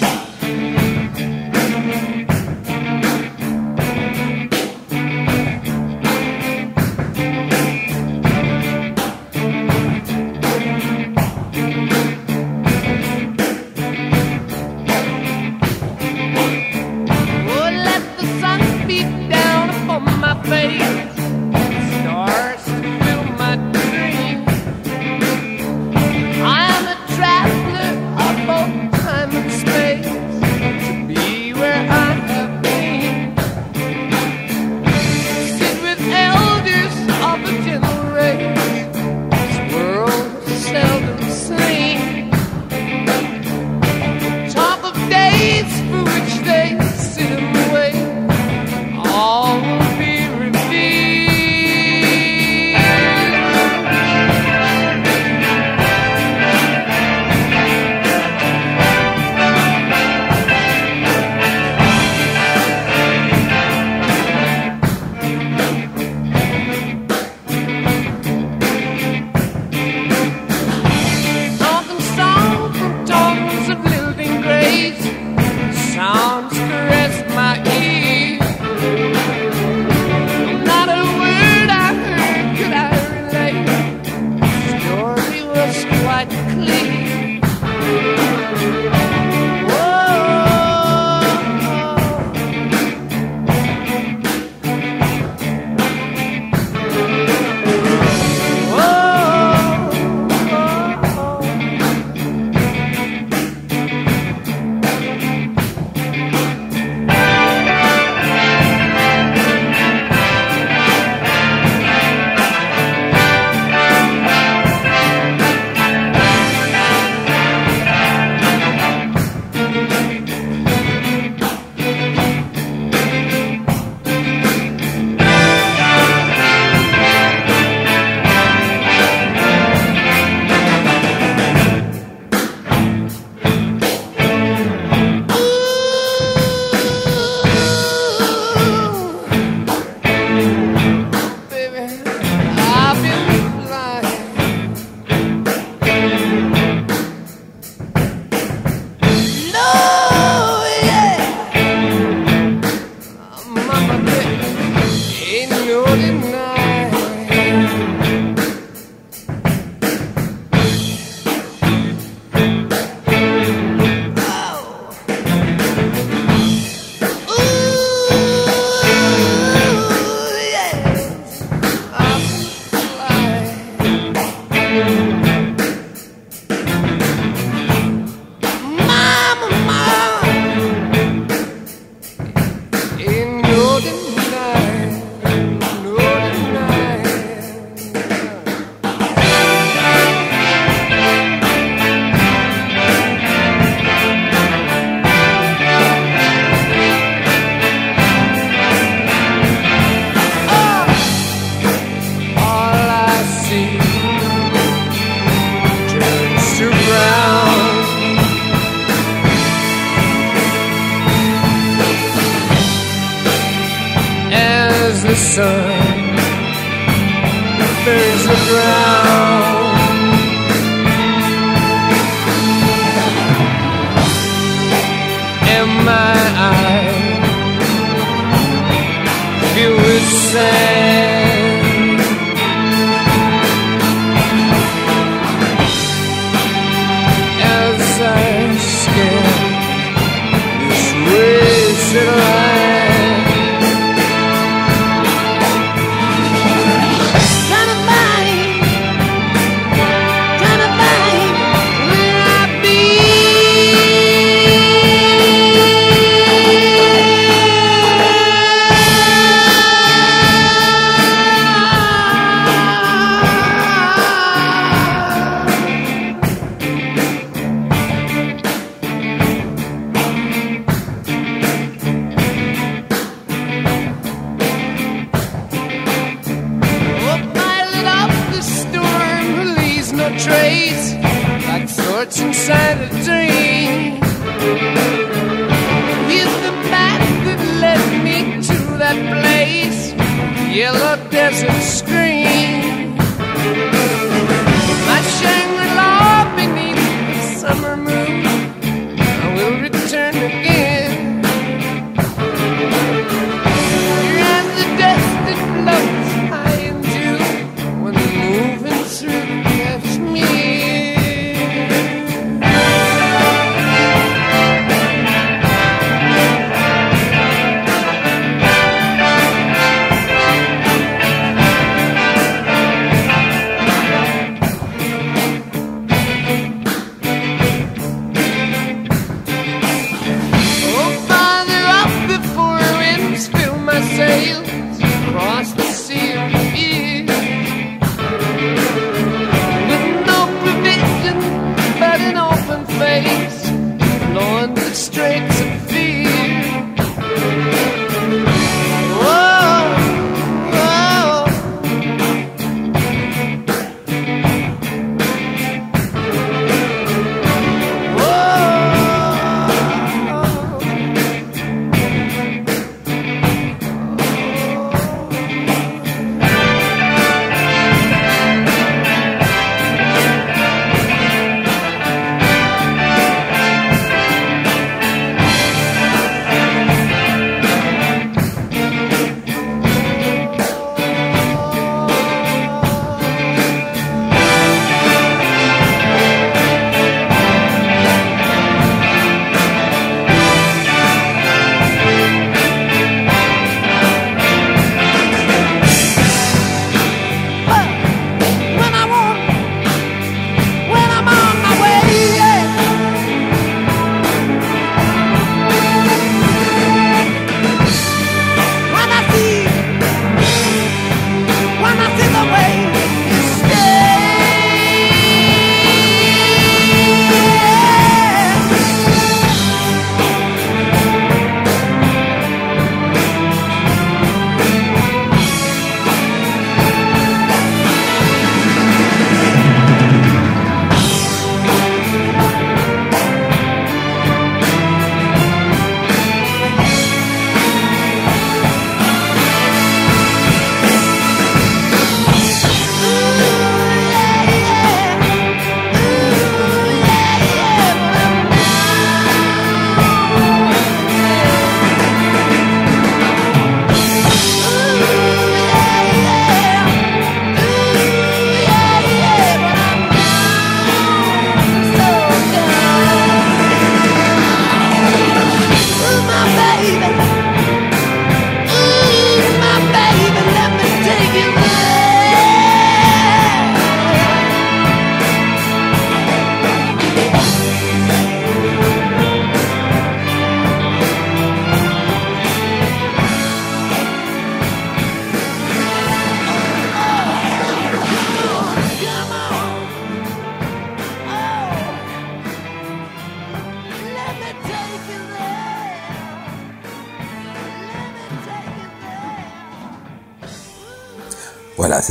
yellow 290.55 290.97
desert 291.11 291.63
screen. 291.63 292.08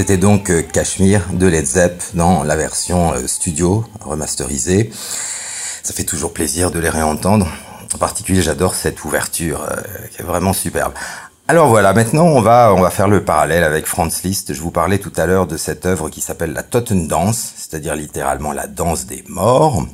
C'était 0.07 0.21
donc 0.21 0.49
euh, 0.51 0.61
Cashmere 0.61 1.33
de 1.33 1.47
Led 1.47 1.65
Zepp 1.65 2.01
dans 2.13 2.41
la 2.43 2.55
version 2.55 3.11
euh, 3.11 3.27
studio 3.27 3.83
remasterisée. 3.99 4.89
Ça 5.83 5.93
fait 5.93 6.05
toujours 6.05 6.31
plaisir 6.31 6.71
de 6.71 6.79
les 6.79 6.87
réentendre. 6.87 7.45
En 7.93 7.97
particulier, 7.97 8.41
j'adore 8.41 8.73
cette 8.73 9.03
ouverture 9.03 9.67
euh, 9.69 9.75
qui 10.09 10.21
est 10.21 10.23
vraiment 10.23 10.53
superbe. 10.53 10.93
Alors 11.49 11.67
voilà, 11.67 11.91
maintenant 11.91 12.23
on 12.23 12.39
va 12.39 12.73
on 12.73 12.79
va 12.79 12.89
faire 12.89 13.09
le 13.09 13.25
parallèle 13.25 13.65
avec 13.65 13.85
Franz 13.85 14.21
Liszt. 14.23 14.53
Je 14.53 14.61
vous 14.61 14.71
parlais 14.71 14.99
tout 14.99 15.11
à 15.17 15.25
l'heure 15.25 15.45
de 15.45 15.57
cette 15.57 15.85
œuvre 15.85 16.09
qui 16.09 16.21
s'appelle 16.21 16.53
la 16.53 16.63
Totendance, 16.63 17.51
c'est-à-dire 17.57 17.93
littéralement 17.93 18.53
la 18.53 18.67
danse 18.67 19.07
des 19.07 19.25
morts. 19.27 19.85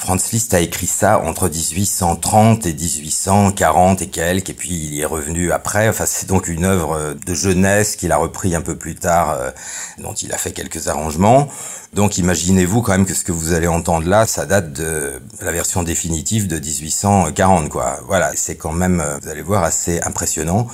Franz 0.00 0.30
Liszt 0.32 0.54
a 0.54 0.60
écrit 0.60 0.86
ça 0.86 1.20
entre 1.20 1.50
1830 1.50 2.64
et 2.64 2.72
1840 2.72 4.00
et 4.00 4.06
quelques, 4.08 4.48
et 4.48 4.54
puis 4.54 4.70
il 4.70 4.94
y 4.94 5.02
est 5.02 5.04
revenu 5.04 5.52
après. 5.52 5.90
Enfin, 5.90 6.06
c'est 6.06 6.26
donc 6.26 6.48
une 6.48 6.64
œuvre 6.64 7.14
de 7.26 7.34
jeunesse 7.34 7.96
qu'il 7.96 8.10
a 8.10 8.16
repris 8.16 8.54
un 8.54 8.62
peu 8.62 8.76
plus 8.76 8.94
tard, 8.94 9.32
euh, 9.32 9.50
dont 9.98 10.14
il 10.14 10.32
a 10.32 10.38
fait 10.38 10.52
quelques 10.52 10.88
arrangements. 10.88 11.48
Donc 11.92 12.16
imaginez-vous 12.16 12.80
quand 12.80 12.92
même 12.92 13.04
que 13.04 13.12
ce 13.12 13.24
que 13.24 13.32
vous 13.32 13.52
allez 13.52 13.68
entendre 13.68 14.08
là, 14.08 14.26
ça 14.26 14.46
date 14.46 14.72
de 14.72 15.20
la 15.42 15.52
version 15.52 15.82
définitive 15.82 16.46
de 16.48 16.58
1840, 16.58 17.68
quoi. 17.68 18.00
Voilà, 18.06 18.32
c'est 18.36 18.56
quand 18.56 18.72
même, 18.72 19.00
euh, 19.00 19.18
vous 19.22 19.28
allez 19.28 19.42
voir, 19.42 19.64
assez 19.64 20.00
impressionnant. 20.00 20.66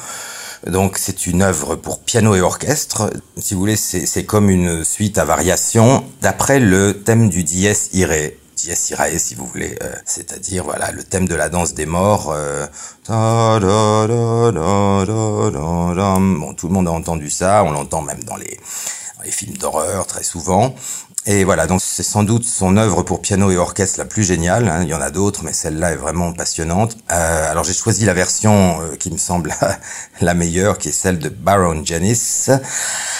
Donc 0.68 0.98
c'est 0.98 1.26
une 1.26 1.42
œuvre 1.42 1.74
pour 1.74 1.98
piano 1.98 2.36
et 2.36 2.40
orchestre. 2.40 3.10
Si 3.38 3.54
vous 3.54 3.60
voulez, 3.60 3.76
c'est 3.76 4.24
comme 4.24 4.50
une 4.50 4.84
suite 4.84 5.18
à 5.18 5.24
variations 5.24 6.04
d'après 6.22 6.60
le 6.60 7.02
thème 7.02 7.28
du 7.28 7.42
dies 7.42 7.68
irae. 7.92 8.45
Dies 8.56 8.90
Irae 8.90 9.18
si 9.18 9.34
vous 9.34 9.46
voulez, 9.46 9.76
euh, 9.82 9.94
c'est-à-dire 10.04 10.64
voilà 10.64 10.90
le 10.90 11.04
thème 11.04 11.28
de 11.28 11.34
la 11.34 11.48
danse 11.48 11.74
des 11.74 11.86
morts. 11.86 12.32
Euh, 12.34 12.66
bon, 13.08 13.60
tout 16.54 16.68
le 16.68 16.72
monde 16.72 16.88
a 16.88 16.92
entendu 16.92 17.30
ça, 17.30 17.62
on 17.64 17.70
l'entend 17.70 18.02
même 18.02 18.22
dans 18.24 18.36
les, 18.36 18.58
dans 19.16 19.22
les 19.24 19.30
films 19.30 19.56
d'horreur 19.56 20.06
très 20.06 20.22
souvent. 20.22 20.74
Et 21.28 21.42
voilà, 21.42 21.66
donc 21.66 21.80
c'est 21.82 22.04
sans 22.04 22.22
doute 22.22 22.44
son 22.44 22.76
œuvre 22.76 23.02
pour 23.02 23.20
piano 23.20 23.50
et 23.50 23.56
orchestre 23.56 23.98
la 23.98 24.04
plus 24.04 24.22
géniale. 24.22 24.68
Hein. 24.68 24.82
Il 24.84 24.88
y 24.88 24.94
en 24.94 25.00
a 25.00 25.10
d'autres, 25.10 25.42
mais 25.42 25.52
celle-là 25.52 25.90
est 25.90 25.96
vraiment 25.96 26.32
passionnante. 26.32 26.96
Euh, 27.10 27.50
alors 27.50 27.64
j'ai 27.64 27.74
choisi 27.74 28.04
la 28.04 28.14
version 28.14 28.80
euh, 28.80 28.94
qui 28.94 29.10
me 29.10 29.18
semble 29.18 29.52
la 30.20 30.34
meilleure, 30.34 30.78
qui 30.78 30.90
est 30.90 30.92
celle 30.92 31.18
de 31.18 31.28
Baron 31.28 31.84
Janis, 31.84 32.46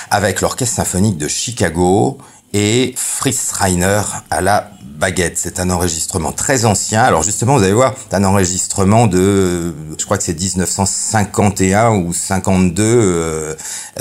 avec 0.08 0.40
l'orchestre 0.40 0.76
symphonique 0.76 1.18
de 1.18 1.26
Chicago 1.26 2.18
et 2.52 2.94
Fritz 2.96 3.50
Reiner 3.50 4.02
à 4.30 4.40
la 4.40 4.70
baguette. 4.96 5.36
C'est 5.36 5.60
un 5.60 5.70
enregistrement 5.70 6.32
très 6.32 6.64
ancien. 6.64 7.02
Alors 7.02 7.22
justement, 7.22 7.56
vous 7.56 7.62
allez 7.62 7.72
voir, 7.72 7.94
c'est 8.08 8.16
un 8.16 8.24
enregistrement 8.24 9.06
de, 9.06 9.74
je 9.98 10.04
crois 10.04 10.18
que 10.18 10.24
c'est 10.24 10.38
1951 10.38 11.90
ou 11.90 12.12
52. 12.12 12.82
Euh, 12.82 13.54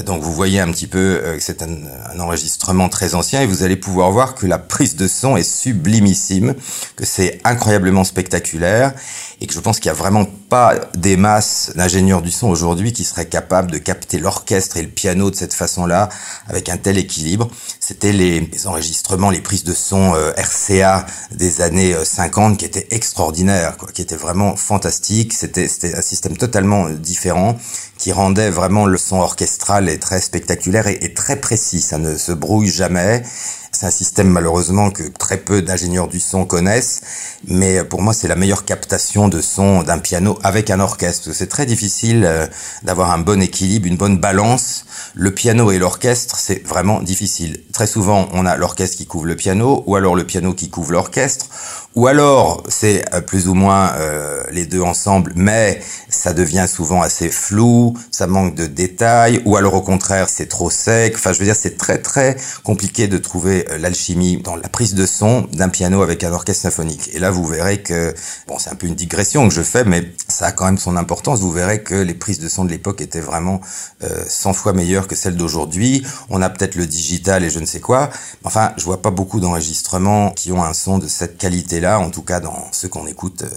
donc 0.06 0.22
vous 0.22 0.34
voyez 0.34 0.60
un 0.60 0.72
petit 0.72 0.88
peu 0.88 1.22
euh, 1.24 1.38
que 1.38 1.44
c'est 1.44 1.62
un, 1.62 2.20
enregistrement 2.20 2.90
très 2.90 3.16
ancien 3.16 3.42
et 3.42 3.46
vous 3.46 3.64
allez 3.64 3.76
pouvoir 3.76 4.12
voir 4.12 4.36
que 4.36 4.46
la 4.46 4.58
prise 4.58 4.96
de 4.96 5.08
son 5.08 5.38
est 5.38 5.44
sublimissime, 5.44 6.56
que 6.96 7.06
c'est 7.06 7.40
incroyablement 7.44 8.04
spectaculaire 8.04 8.94
et 9.42 9.48
que 9.48 9.54
je 9.54 9.60
pense 9.60 9.80
qu'il 9.80 9.92
n'y 9.92 9.98
a 9.98 10.00
vraiment 10.00 10.26
pas 10.50 10.76
des 10.96 11.18
masses 11.18 11.72
d'ingénieurs 11.76 12.22
du 12.22 12.32
son 12.32 12.48
aujourd'hui 12.48 12.94
qui 12.94 13.04
seraient 13.04 13.26
capables 13.26 13.70
de 13.70 13.78
capter 13.78 14.18
l'orchestre 14.18 14.78
et 14.78 14.82
le 14.82 14.88
piano 14.88 15.30
de 15.30 15.36
cette 15.36 15.54
façon-là 15.54 16.10
avec 16.48 16.70
un 16.70 16.78
tel 16.78 16.98
équilibre. 16.98 17.50
C'était 17.80 18.14
les, 18.14 18.50
enregistrements, 18.66 19.30
les 19.30 19.42
prises 19.42 19.64
de 19.64 19.74
son 19.74 20.16
euh, 20.16 20.32
RCA 20.38 20.85
des 21.32 21.62
années 21.62 21.96
50 22.04 22.54
euh, 22.54 22.56
qui 22.56 22.66
étaient 22.66 22.88
extraordinaires, 22.92 23.78
quoi, 23.78 23.90
qui 23.92 24.02
étaient 24.02 24.16
vraiment 24.16 24.56
fantastiques. 24.56 25.34
C'était 25.34 25.68
un 25.96 26.02
système 26.02 26.38
totalement 26.38 26.88
euh, 26.88 26.94
différent 26.94 27.58
qui 27.98 28.12
rendait 28.12 28.50
vraiment 28.50 28.86
le 28.86 28.98
son 28.98 29.18
orchestral 29.18 29.98
très 30.00 30.20
spectaculaire 30.20 30.88
et, 30.88 31.14
très 31.14 31.38
précis. 31.38 31.82
Ça 31.82 31.98
ne 31.98 32.18
se 32.18 32.32
brouille 32.32 32.70
jamais. 32.70 33.24
C'est 33.72 33.86
un 33.86 33.92
système 33.92 34.30
malheureusement 34.30 34.90
que 34.90 35.04
très 35.04 35.38
peu 35.38 35.62
d'ingénieurs 35.62 36.08
du 36.08 36.22
son 36.22 36.46
connaissent, 36.46 37.02
mais 37.46 37.84
pour 37.84 38.02
moi 38.02 38.14
c'est 38.14 38.30
la 38.30 38.38
meilleure 38.38 38.64
captation 38.64 39.28
de 39.28 39.42
son 39.42 39.84
d'un 39.84 40.00
piano 40.00 40.40
avec 40.44 40.70
un 40.70 40.80
orchestre. 40.80 41.34
C'est 41.34 41.48
très 41.48 41.66
difficile 41.66 42.24
euh, 42.26 42.48
d'avoir 42.84 43.12
un 43.12 43.18
bon 43.18 43.42
équilibre, 43.42 43.86
une 43.88 43.98
bonne 43.98 44.18
balance. 44.18 44.86
Le 45.14 45.34
piano 45.34 45.72
et 45.72 45.78
l'orchestre, 45.78 46.38
c'est 46.38 46.66
vraiment 46.66 47.02
difficile. 47.02 47.64
Très 47.76 47.88
souvent, 47.88 48.30
on 48.32 48.46
a 48.46 48.56
l'orchestre 48.56 48.96
qui 48.96 49.06
couvre 49.06 49.26
le 49.26 49.36
piano, 49.36 49.84
ou 49.86 49.98
alors 49.98 50.16
le 50.16 50.24
piano 50.24 50.54
qui 50.54 50.70
couvre 50.70 50.94
l'orchestre, 50.94 51.48
ou 51.94 52.08
alors 52.08 52.64
c'est 52.70 53.04
euh, 53.14 53.20
plus 53.20 53.50
ou 53.50 53.54
moins 53.54 53.92
euh, 53.98 54.42
les 54.50 54.66
deux 54.66 54.82
ensemble, 54.82 55.34
mais 55.36 55.82
ça 56.08 56.32
devient 56.32 56.68
souvent 56.70 57.02
assez 57.02 57.30
flou, 57.30 57.94
ça 58.12 58.28
manque 58.28 58.56
de 58.56 58.66
détails, 58.66 59.42
ou 59.44 59.58
alors 59.58 59.74
au 59.74 59.82
contraire 59.82 60.30
c'est 60.30 60.46
trop 60.46 60.70
sec. 60.70 61.16
Enfin, 61.16 61.34
je 61.34 61.40
veux 61.40 61.44
dire, 61.44 61.56
c'est 61.58 61.76
très 61.76 61.98
très 61.98 62.38
compliqué 62.64 63.10
de 63.10 63.18
trouver 63.18 63.66
euh, 63.70 63.78
l'alchimie 63.78 64.38
dans 64.38 64.56
la 64.56 64.70
prise 64.70 64.94
de 64.94 65.06
son 65.06 65.42
d'un 65.52 65.68
piano 65.68 66.02
avec 66.02 66.24
un 66.24 66.32
orchestre 66.32 66.62
symphonique. 66.62 67.10
Et 67.14 67.20
là, 67.20 67.30
vous 67.30 67.46
verrez 67.46 67.82
que 67.82 68.16
bon, 68.48 68.58
c'est 68.58 68.70
un 68.70 68.76
peu 68.76 68.88
une 68.88 68.96
digression 68.96 69.50
que 69.50 69.54
je 69.54 69.64
fais, 69.64 69.84
mais 69.84 70.14
ça 70.36 70.48
a 70.48 70.52
quand 70.52 70.66
même 70.66 70.78
son 70.78 70.98
importance. 70.98 71.40
Vous 71.40 71.52
verrez 71.52 71.82
que 71.82 71.96
les 71.96 72.14
prises 72.14 72.40
de 72.40 72.50
son 72.50 72.66
de 72.66 72.70
l'époque 72.70 73.00
étaient 73.00 73.22
vraiment 73.22 73.62
euh, 74.04 74.26
100 74.28 74.52
fois 74.52 74.74
meilleures 74.74 75.08
que 75.08 75.16
celles 75.16 75.38
d'aujourd'hui. 75.38 76.06
On 76.30 76.42
a 76.42 76.50
peut-être 76.50 76.76
le 76.76 76.86
digital 76.86 77.46
et 77.46 77.50
je 77.50 77.60
ne 77.60 77.66
sais 77.66 77.80
quoi. 77.80 78.10
Enfin, 78.44 78.74
je 78.76 78.84
vois 78.84 79.02
pas 79.02 79.12
beaucoup 79.12 79.40
d'enregistrements 79.40 80.32
qui 80.32 80.52
ont 80.52 80.62
un 80.62 80.74
son 80.74 80.98
de 80.98 81.08
cette 81.08 81.38
qualité-là, 81.38 82.00
en 82.00 82.10
tout 82.10 82.22
cas 82.22 82.42
dans 82.42 82.68
ceux 82.74 82.90
qu'on 82.90 83.08
écoute 83.08 83.44
euh, 83.44 83.50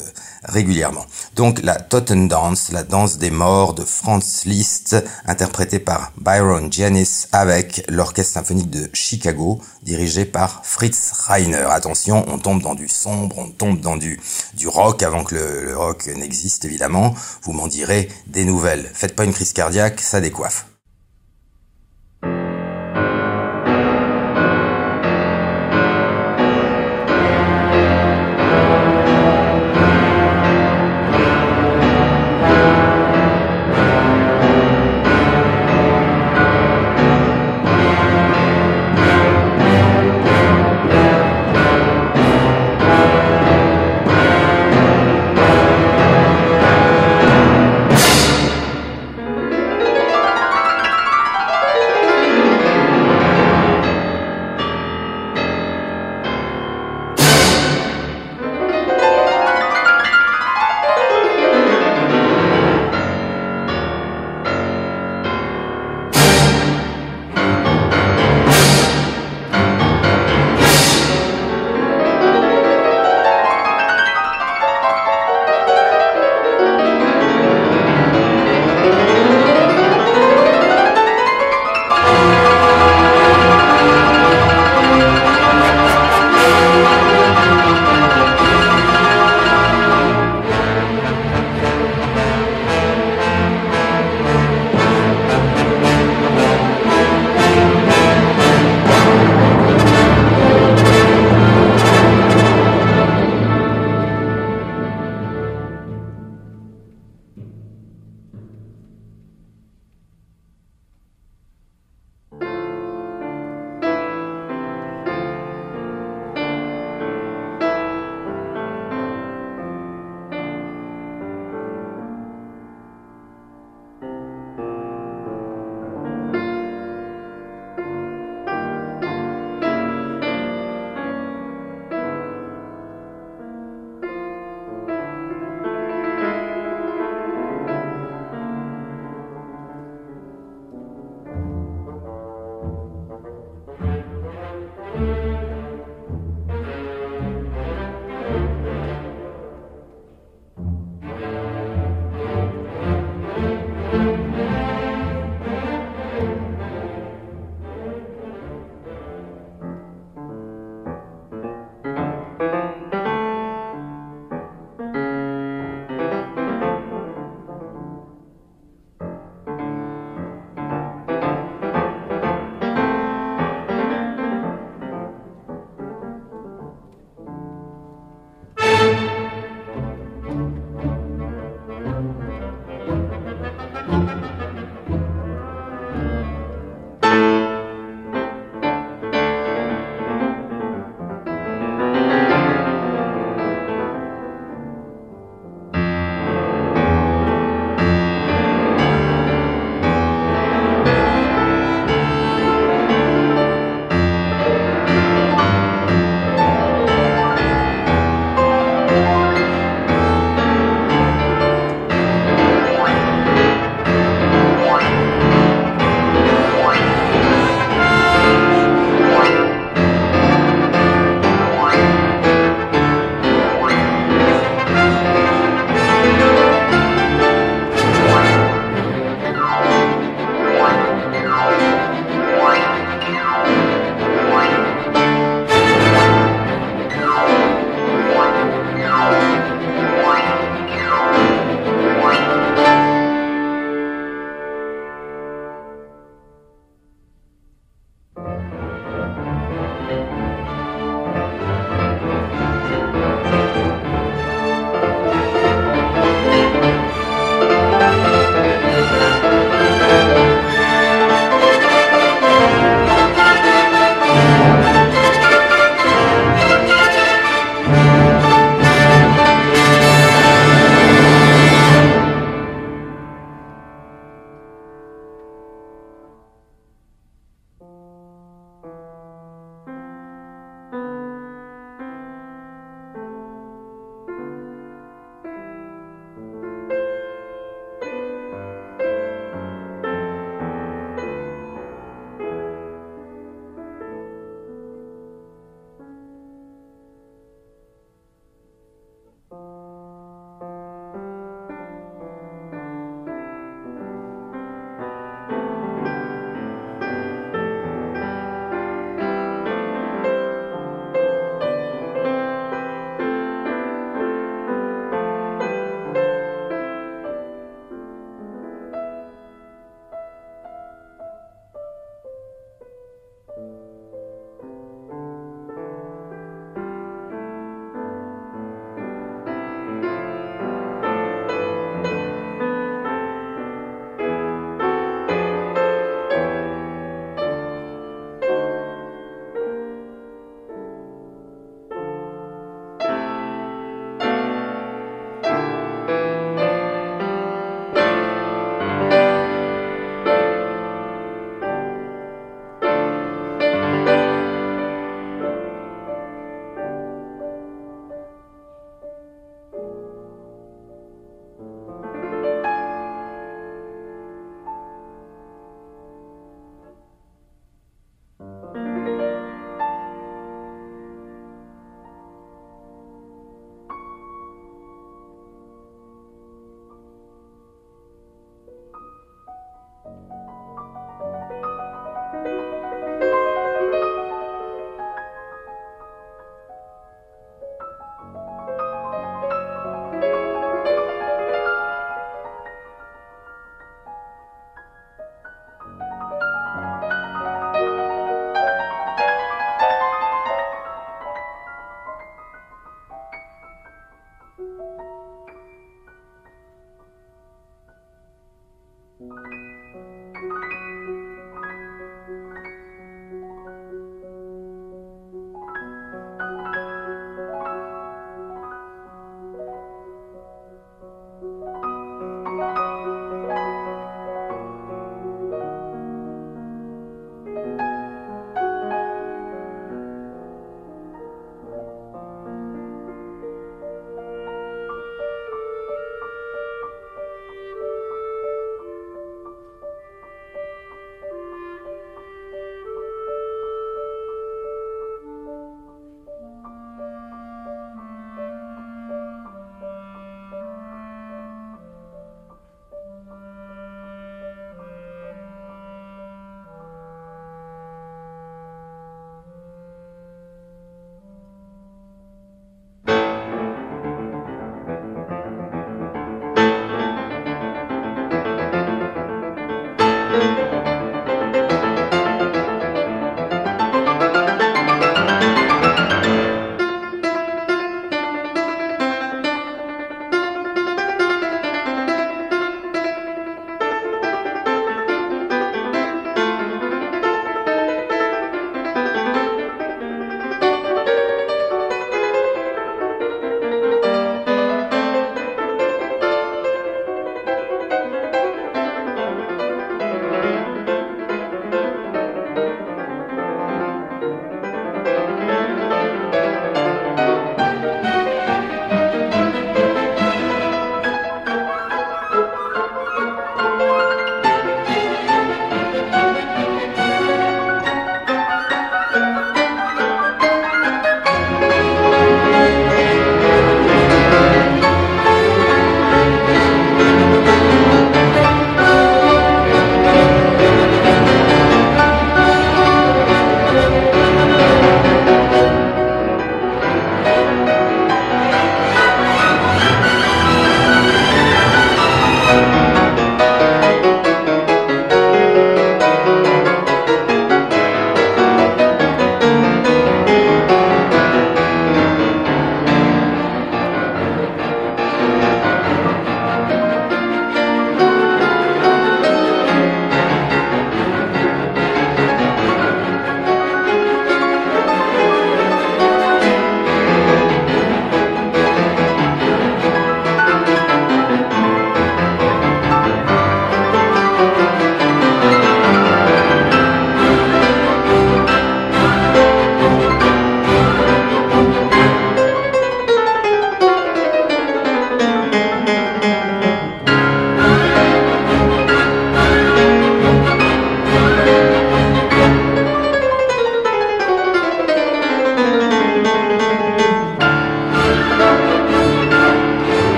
régulièrement. 0.45 1.05
Donc 1.35 1.61
la 1.65 1.75
Totendance, 1.75 2.71
la 2.71 2.85
danse 2.85 3.19
des 3.19 3.33
morts 3.33 3.75
de 3.75 3.83
Franz 3.83 4.45
Liszt, 4.45 4.97
interprétée 5.27 5.81
par 5.81 6.13
Byron 6.21 6.73
Janis 6.73 7.27
avec 7.33 7.85
l'orchestre 7.89 8.35
symphonique 8.35 8.71
de 8.71 8.89
Chicago, 8.93 9.61
dirigé 9.83 10.25
par 10.25 10.65
Fritz 10.65 11.13
Reiner. 11.27 11.67
Attention, 11.71 12.25
on 12.29 12.39
tombe 12.39 12.63
dans 12.63 12.77
du 12.77 12.89
sombre, 12.89 13.37
on 13.39 13.49
tombe 13.49 13.81
dans 13.81 13.97
du, 13.97 14.21
du 14.55 14.69
rock 14.69 15.03
avant 15.03 15.25
que 15.25 15.35
le 15.35 15.77
rock 15.77 16.09
n'existe 16.17 16.68
évidemment. 16.69 17.15
Vous 17.43 17.53
m'en 17.53 17.67
direz 17.67 18.09
des 18.27 18.45
nouvelles. 18.45 18.91
Faites 18.95 19.17
pas 19.17 19.25
une 19.25 19.33
crise 19.33 19.53
cardiaque, 19.53 20.01
ça 20.01 20.21
décoiffe. 20.21 20.67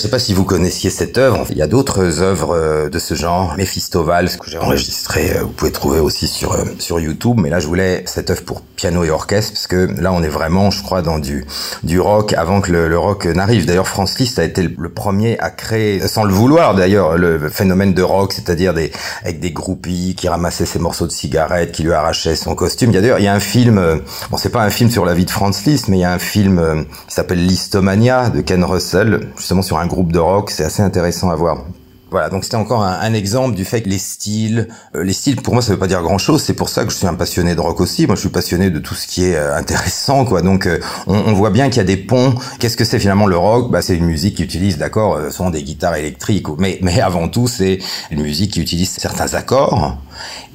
Je 0.00 0.06
ne 0.06 0.08
sais 0.08 0.12
pas 0.12 0.18
si 0.18 0.32
vous 0.32 0.44
connaissiez 0.44 0.88
cette 0.88 1.18
œuvre. 1.18 1.44
Il 1.50 1.58
y 1.58 1.62
a 1.62 1.66
d'autres 1.66 2.22
œuvres 2.22 2.56
euh, 2.56 2.88
de 2.88 2.98
ce 2.98 3.12
genre, 3.12 3.54
Mephistoval, 3.58 4.30
ce 4.30 4.38
que 4.38 4.48
j'ai 4.48 4.56
enregistré, 4.56 5.36
euh, 5.36 5.42
vous 5.42 5.50
pouvez 5.50 5.72
trouver 5.72 6.00
aussi 6.00 6.26
sur 6.26 6.54
euh, 6.54 6.64
sur 6.78 6.98
YouTube. 6.98 7.38
Mais 7.38 7.50
là, 7.50 7.60
je 7.60 7.66
voulais 7.66 8.02
cette 8.06 8.30
œuvre 8.30 8.42
pour 8.42 8.62
piano 8.62 9.04
et 9.04 9.10
orchestre, 9.10 9.52
parce 9.52 9.66
que 9.66 9.90
là, 10.00 10.10
on 10.14 10.22
est 10.22 10.30
vraiment, 10.30 10.70
je 10.70 10.82
crois, 10.82 11.02
dans 11.02 11.18
du 11.18 11.44
du 11.82 12.00
rock 12.00 12.32
avant 12.32 12.62
que 12.62 12.72
le, 12.72 12.98
rock 12.98 13.26
n'arrive. 13.26 13.66
D'ailleurs, 13.66 13.88
Franz 13.88 14.14
Liszt 14.18 14.38
a 14.38 14.44
été 14.44 14.62
le 14.62 14.88
premier 14.88 15.38
à 15.38 15.50
créer, 15.50 16.00
sans 16.08 16.24
le 16.24 16.32
vouloir 16.32 16.74
d'ailleurs, 16.74 17.18
le 17.18 17.50
phénomène 17.50 17.92
de 17.92 18.02
rock, 18.02 18.32
c'est-à-dire 18.32 18.72
des 18.72 18.92
avec 19.22 19.38
des 19.38 19.50
groupies 19.50 20.14
qui 20.16 20.28
ramassaient 20.28 20.64
ses 20.64 20.78
morceaux 20.78 21.06
de 21.06 21.12
cigarettes, 21.12 21.72
qui 21.72 21.82
lui 21.82 21.92
arrachaient 21.92 22.36
son 22.36 22.54
costume. 22.54 22.90
Il 22.90 22.94
y 22.94 22.96
a 22.96 23.00
d'ailleurs, 23.02 23.18
il 23.18 23.24
y 23.26 23.28
a 23.28 23.34
un 23.34 23.40
film, 23.40 24.00
bon, 24.30 24.38
c'est 24.38 24.48
pas 24.48 24.62
un 24.62 24.70
film 24.70 24.88
sur 24.88 25.04
la 25.04 25.12
vie 25.12 25.26
de 25.26 25.30
Franz 25.30 25.60
Liszt, 25.66 25.88
mais 25.88 25.98
il 25.98 26.00
y 26.00 26.04
a 26.04 26.12
un 26.12 26.18
film 26.18 26.86
qui 27.06 27.14
s'appelle 27.14 27.44
Listomania 27.44 28.30
de 28.30 28.40
Ken 28.40 28.64
Russell, 28.64 29.28
justement 29.36 29.60
sur 29.60 29.78
un 29.78 29.89
groupe 29.90 30.12
de 30.12 30.18
rock, 30.18 30.50
c'est 30.50 30.64
assez 30.64 30.82
intéressant 30.82 31.30
à 31.30 31.34
voir. 31.34 31.64
Voilà, 32.10 32.28
donc 32.28 32.42
c'était 32.42 32.56
encore 32.56 32.82
un, 32.82 33.12
exemple 33.14 33.54
du 33.54 33.64
fait 33.64 33.82
que 33.82 33.88
les 33.88 33.98
styles, 33.98 34.66
euh, 34.96 35.04
les 35.04 35.12
styles 35.12 35.36
pour 35.36 35.54
moi 35.54 35.62
ça 35.62 35.72
veut 35.72 35.78
pas 35.78 35.86
dire 35.86 36.02
grand 36.02 36.18
chose. 36.18 36.42
C'est 36.42 36.54
pour 36.54 36.68
ça 36.68 36.84
que 36.84 36.90
je 36.90 36.96
suis 36.96 37.06
un 37.06 37.14
passionné 37.14 37.54
de 37.54 37.60
rock 37.60 37.80
aussi. 37.80 38.08
Moi 38.08 38.16
je 38.16 38.20
suis 38.20 38.30
passionné 38.30 38.68
de 38.70 38.80
tout 38.80 38.96
ce 38.96 39.06
qui 39.06 39.26
est 39.26 39.36
euh, 39.36 39.56
intéressant, 39.56 40.24
quoi. 40.24 40.42
Donc 40.42 40.66
euh, 40.66 40.80
on, 41.06 41.32
voit 41.34 41.50
bien 41.50 41.68
qu'il 41.68 41.76
y 41.76 41.80
a 41.80 41.84
des 41.84 41.96
ponts. 41.96 42.34
Qu'est-ce 42.58 42.76
que 42.76 42.84
c'est 42.84 42.98
finalement 42.98 43.28
le 43.28 43.36
rock? 43.36 43.70
Bah 43.70 43.80
c'est 43.80 43.96
une 43.96 44.06
musique 44.06 44.38
qui 44.38 44.42
utilise, 44.42 44.76
d'accord, 44.76 45.20
souvent 45.30 45.50
des 45.50 45.62
guitares 45.62 45.94
électriques, 45.94 46.46
mais 46.58 46.80
mais 46.82 47.00
avant 47.00 47.28
tout 47.28 47.46
c'est 47.46 47.78
une 48.10 48.22
musique 48.22 48.54
qui 48.54 48.60
utilise 48.60 48.90
certains 48.90 49.34
accords 49.34 49.96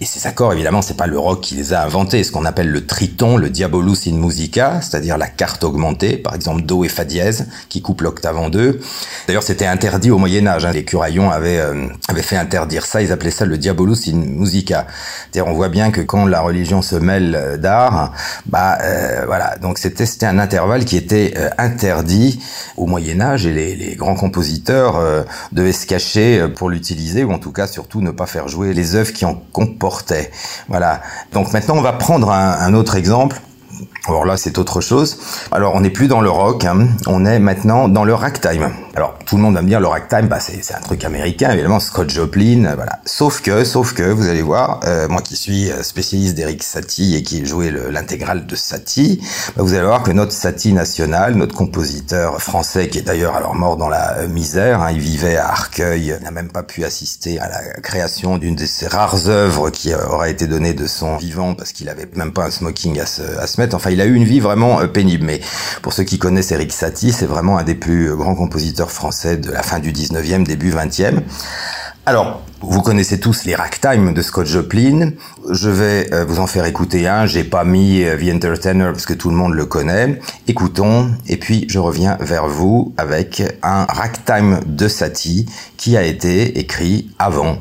et 0.02 0.06
ces 0.06 0.28
accords, 0.28 0.54
évidemment, 0.54 0.82
c'est 0.82 0.98
pas 0.98 1.08
le 1.08 1.20
rock 1.20 1.42
qui 1.42 1.56
les 1.56 1.74
a 1.74 1.84
inventés. 1.84 2.24
Ce 2.24 2.32
qu'on 2.32 2.46
appelle 2.46 2.70
le 2.70 2.86
triton, 2.86 3.38
le 3.38 3.50
diabolus 3.50 4.08
in 4.08 4.14
musica, 4.14 4.82
c'est-à-dire 4.82 5.18
la 5.18 5.28
carte 5.28 5.64
augmentée, 5.64 6.18
par 6.18 6.36
exemple 6.36 6.64
do 6.64 6.84
et 6.84 6.90
fa 6.90 7.06
dièse, 7.06 7.48
qui 7.70 7.82
coupe 7.82 8.02
l'octave 8.02 8.38
en 8.38 8.50
deux. 8.50 8.80
D'ailleurs, 9.28 9.44
c'était 9.44 9.66
interdit 9.66 10.12
au 10.12 10.18
Moyen 10.18 10.48
Âge. 10.48 10.66
Hein. 10.66 10.72
Les 10.72 10.86
curaillons 10.86 11.30
avaient, 11.30 11.60
euh, 11.60 11.88
avaient 12.08 12.22
fait 12.22 12.38
interdire 12.38 12.86
ça. 12.86 13.02
Ils 13.02 13.12
appelaient 13.12 13.32
ça 13.32 13.46
le 13.46 13.58
diabolus 13.58 14.08
in 14.08 14.16
musica. 14.16 14.88
C'est-à-dire, 15.32 15.52
on 15.52 15.56
voit 15.56 15.70
bien 15.70 15.92
que 15.92 16.02
quand 16.02 16.26
la 16.26 16.42
religion 16.42 16.82
se 16.82 16.96
mêle 16.96 17.36
euh, 17.36 17.58
d'art, 17.58 18.14
bah 18.46 18.78
euh, 18.82 19.24
voilà. 19.26 19.58
Donc 19.58 19.78
c'était 19.78 20.06
c'était 20.06 20.26
un 20.26 20.40
intervalle 20.40 20.86
qui 20.86 20.98
était 20.98 21.34
euh, 21.38 21.50
interdit 21.58 22.40
au 22.78 22.86
Moyen 22.86 23.22
Âge 23.22 23.46
et 23.46 23.54
les, 23.54 23.76
les 23.76 23.96
grands 23.96 24.16
compositeurs 24.16 25.26
devaient 25.52 25.72
se 25.72 25.86
cacher 25.86 26.48
pour 26.56 26.70
l'utiliser 26.70 27.24
ou 27.24 27.32
en 27.32 27.40
tout 27.40 27.52
cas 27.52 27.68
surtout 27.68 28.02
ne 28.02 28.12
pas 28.12 28.26
faire 28.26 28.48
jouer 28.48 28.74
les 28.74 28.96
œuvres 28.96 29.14
qui 29.14 29.26
en 29.26 29.36
comportait. 29.56 30.32
Voilà. 30.68 31.02
Donc 31.32 31.54
maintenant, 31.54 31.78
on 31.78 31.82
va 31.82 31.94
prendre 31.94 32.30
un, 32.30 32.74
autre 32.74 32.98
exemple. 32.98 33.40
Alors 34.08 34.26
là, 34.26 34.38
c'est 34.38 34.60
autre 34.60 34.82
chose. 34.82 35.18
Alors, 35.52 35.74
on 35.74 35.82
n'est 35.82 35.90
plus 35.90 36.08
dans 36.08 36.22
le 36.22 36.30
rock, 36.30 36.64
hein. 36.66 36.90
on 37.08 37.26
est 37.26 37.40
maintenant 37.40 37.88
dans 37.88 38.04
le 38.04 38.14
ragtime. 38.14 38.70
Alors, 38.96 39.18
tout 39.26 39.36
le 39.36 39.42
monde 39.42 39.56
va 39.56 39.64
me 39.64 39.68
dire 39.68 39.80
le 39.80 39.88
ragtime, 39.88 40.28
bah, 40.28 40.40
c'est 40.40 40.74
un 40.74 40.80
truc 40.80 41.04
américain, 41.04 41.52
évidemment, 41.52 41.80
Scott 41.80 42.10
Joplin, 42.10 42.66
euh, 42.66 42.76
voilà. 42.76 43.00
Sauf 43.06 43.42
que, 43.42 43.64
sauf 43.64 43.94
que, 43.94 44.04
vous 44.04 44.28
allez 44.30 44.44
voir, 44.44 44.80
euh, 44.86 45.08
moi 45.08 45.22
qui 45.22 45.36
suis 45.36 45.72
euh, 45.72 45.82
spécialiste 45.82 46.36
d'Eric 46.36 46.62
Satie 46.62 47.16
et 47.16 47.24
qui 47.24 47.46
joué 47.46 47.72
l'intégrale 47.92 48.46
de 48.46 48.56
Satie, 48.56 49.22
bah, 49.58 49.64
vous 49.64 49.74
allez 49.74 49.86
voir 49.86 50.04
que 50.04 50.12
notre 50.12 50.32
Satie 50.32 50.72
national, 50.72 51.36
notre 51.36 51.56
compositeur 51.56 52.42
français, 52.42 52.88
qui 52.90 53.00
est 53.00 53.02
d'ailleurs 53.02 53.36
alors 53.36 53.56
mort 53.56 53.76
dans 53.76 53.90
la 53.90 54.28
misère, 54.28 54.82
hein, 54.82 54.92
il 54.92 55.00
vivait 55.00 55.38
à 55.38 55.48
Arcueil, 55.48 56.16
n'a 56.24 56.32
même 56.32 56.50
pas 56.50 56.64
pu 56.64 56.86
assister 56.86 57.40
à 57.40 57.50
la 57.50 57.82
création 57.82 58.38
d'une 58.38 58.56
de 58.56 58.66
ses 58.66 58.88
rares 58.88 59.28
œuvres 59.28 59.72
qui 59.72 59.94
aurait 59.94 60.32
été 60.32 60.48
donnée 60.48 60.74
de 60.74 60.86
son 60.86 61.18
vivant 61.18 61.56
parce 61.56 61.72
qu'il 61.72 61.90
avait 61.90 62.08
même 62.14 62.32
pas 62.32 62.46
un 62.46 62.52
smoking 62.52 63.00
à 63.00 63.06
se, 63.06 63.24
à 63.24 63.48
se 63.48 63.60
mettre. 63.60 63.76
Enfin, 63.76 63.90
il 63.96 64.02
a 64.02 64.06
eu 64.06 64.14
une 64.14 64.26
vie 64.26 64.40
vraiment 64.40 64.86
pénible. 64.88 65.26
Mais 65.26 65.42
pour 65.82 65.94
ceux 65.94 66.04
qui 66.04 66.20
connaissent 66.20 66.52
Eric 66.52 66.72
Satie, 66.72 67.12
c'est 67.12 67.26
vraiment 67.26 67.58
un 67.58 67.64
des 67.64 67.76
plus 67.76 68.16
grands 68.16 68.36
compositeurs 68.36 68.92
français 68.92 69.38
de 69.38 69.52
la 69.52 69.64
fin 69.64 69.80
du 69.80 69.92
19e, 69.92 70.44
début 70.44 70.72
20e. 70.72 71.22
Alors, 72.08 72.44
vous 72.62 72.84
connaissez 72.84 73.20
tous 73.20 73.46
les 73.46 73.56
ragtime 73.56 74.14
de 74.14 74.22
Scott 74.22 74.46
Joplin. 74.46 75.14
Je 75.50 75.70
vais 75.70 76.14
euh, 76.14 76.24
vous 76.24 76.40
en 76.40 76.46
faire 76.46 76.66
écouter 76.66 77.08
un. 77.08 77.26
J'ai 77.26 77.44
pas 77.44 77.64
mis 77.64 78.04
euh, 78.04 78.16
The 78.16 78.36
Entertainer 78.36 78.92
parce 78.92 79.08
que 79.08 79.14
tout 79.14 79.32
le 79.32 79.36
monde 79.36 79.54
le 79.54 79.66
connaît. 79.66 80.20
Écoutons. 80.48 81.10
Et 81.28 81.38
puis, 81.38 81.66
je 81.68 81.80
reviens 81.80 82.16
vers 82.20 82.48
vous 82.48 82.94
avec 82.98 83.42
un 83.64 83.86
ragtime 83.86 84.60
de 84.68 84.88
Satie 84.88 85.48
qui 85.78 85.98
a 85.98 86.04
été 86.04 86.60
écrit 86.60 87.10
avant. 87.18 87.58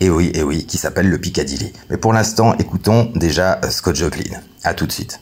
Et 0.00 0.08
oui, 0.08 0.32
et 0.34 0.42
oui, 0.42 0.64
qui 0.64 0.78
s'appelle 0.78 1.10
le 1.10 1.18
Piccadilly. 1.18 1.74
Mais 1.90 1.98
pour 1.98 2.14
l'instant, 2.14 2.54
écoutons 2.58 3.12
déjà 3.14 3.60
euh, 3.62 3.68
Scott 3.68 3.94
Joplin. 3.94 4.40
À 4.64 4.72
tout 4.72 4.86
de 4.86 4.92
suite. 4.92 5.20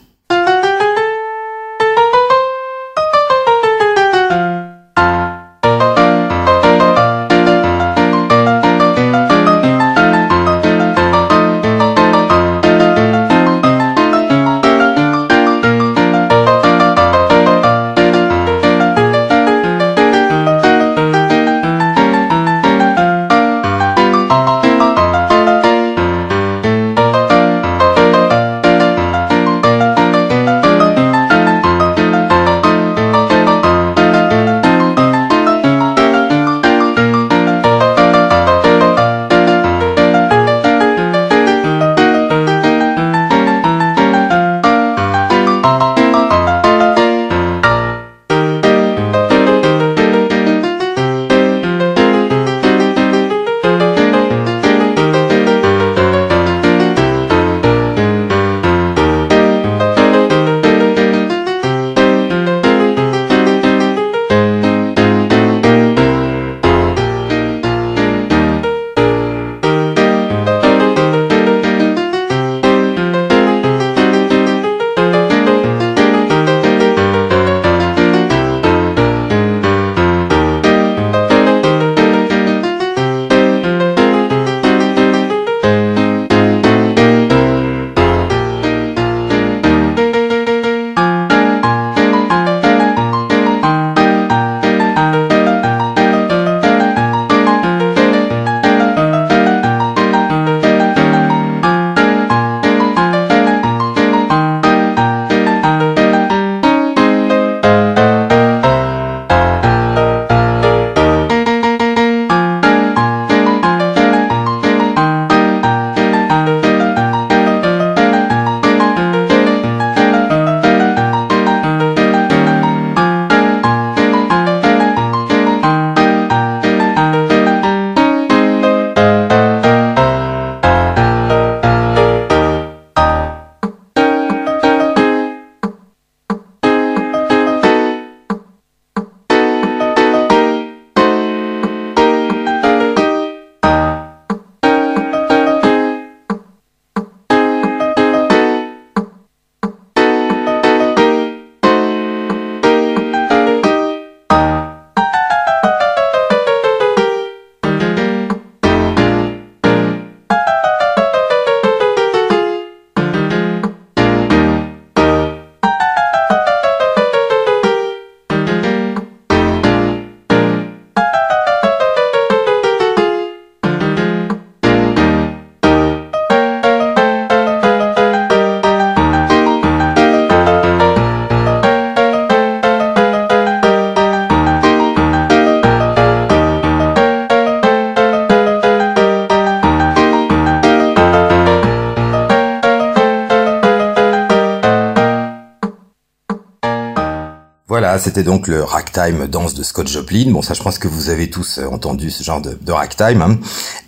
C'était 197.99 198.23
donc 198.23 198.47
le 198.47 198.63
ragtime 198.63 199.27
danse 199.27 199.55
de 199.55 199.63
Scott 199.63 199.89
Joplin. 199.89 200.31
Bon, 200.31 200.43
ça, 200.43 200.55
je 200.55 200.63
pense 200.63 200.79
que 200.79 200.89
vous 200.89 201.09
avez 201.09 201.31
tous 201.31 201.59
euh, 201.59 201.67
entendu 201.67 202.11
ce 202.11 202.23
genre 202.23 202.41
de, 202.41 202.73
ragtime. 202.73 203.23
Hein. 203.23 203.39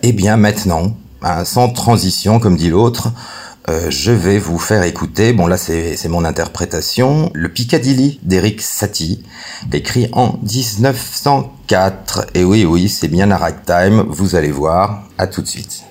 Eh 0.01 0.13
bien, 0.13 0.37
maintenant, 0.37 0.95
hein, 1.21 1.45
sans 1.45 1.69
transition, 1.69 2.39
comme 2.39 2.57
dit 2.57 2.69
l'autre, 2.69 3.11
euh, 3.69 3.89
je 3.89 4.11
vais 4.11 4.39
vous 4.39 4.59
faire 4.59 4.83
écouter, 4.83 5.31
bon 5.31 5.47
là 5.47 5.55
c'est 5.55 6.09
mon 6.09 6.25
interprétation, 6.25 7.31
le 7.33 7.47
Piccadilly 7.47 8.19
d'Eric 8.21 8.61
Satie, 8.61 9.23
écrit 9.71 10.09
en 10.11 10.37
1904. 10.43 12.27
Et 12.33 12.43
oui, 12.43 12.65
oui, 12.65 12.89
c'est 12.89 13.07
bien 13.07 13.31
un 13.31 13.37
ragtime, 13.37 14.03
vous 14.09 14.35
allez 14.35 14.51
voir, 14.51 15.03
à 15.17 15.27
tout 15.27 15.41
de 15.41 15.47
suite. 15.47 15.83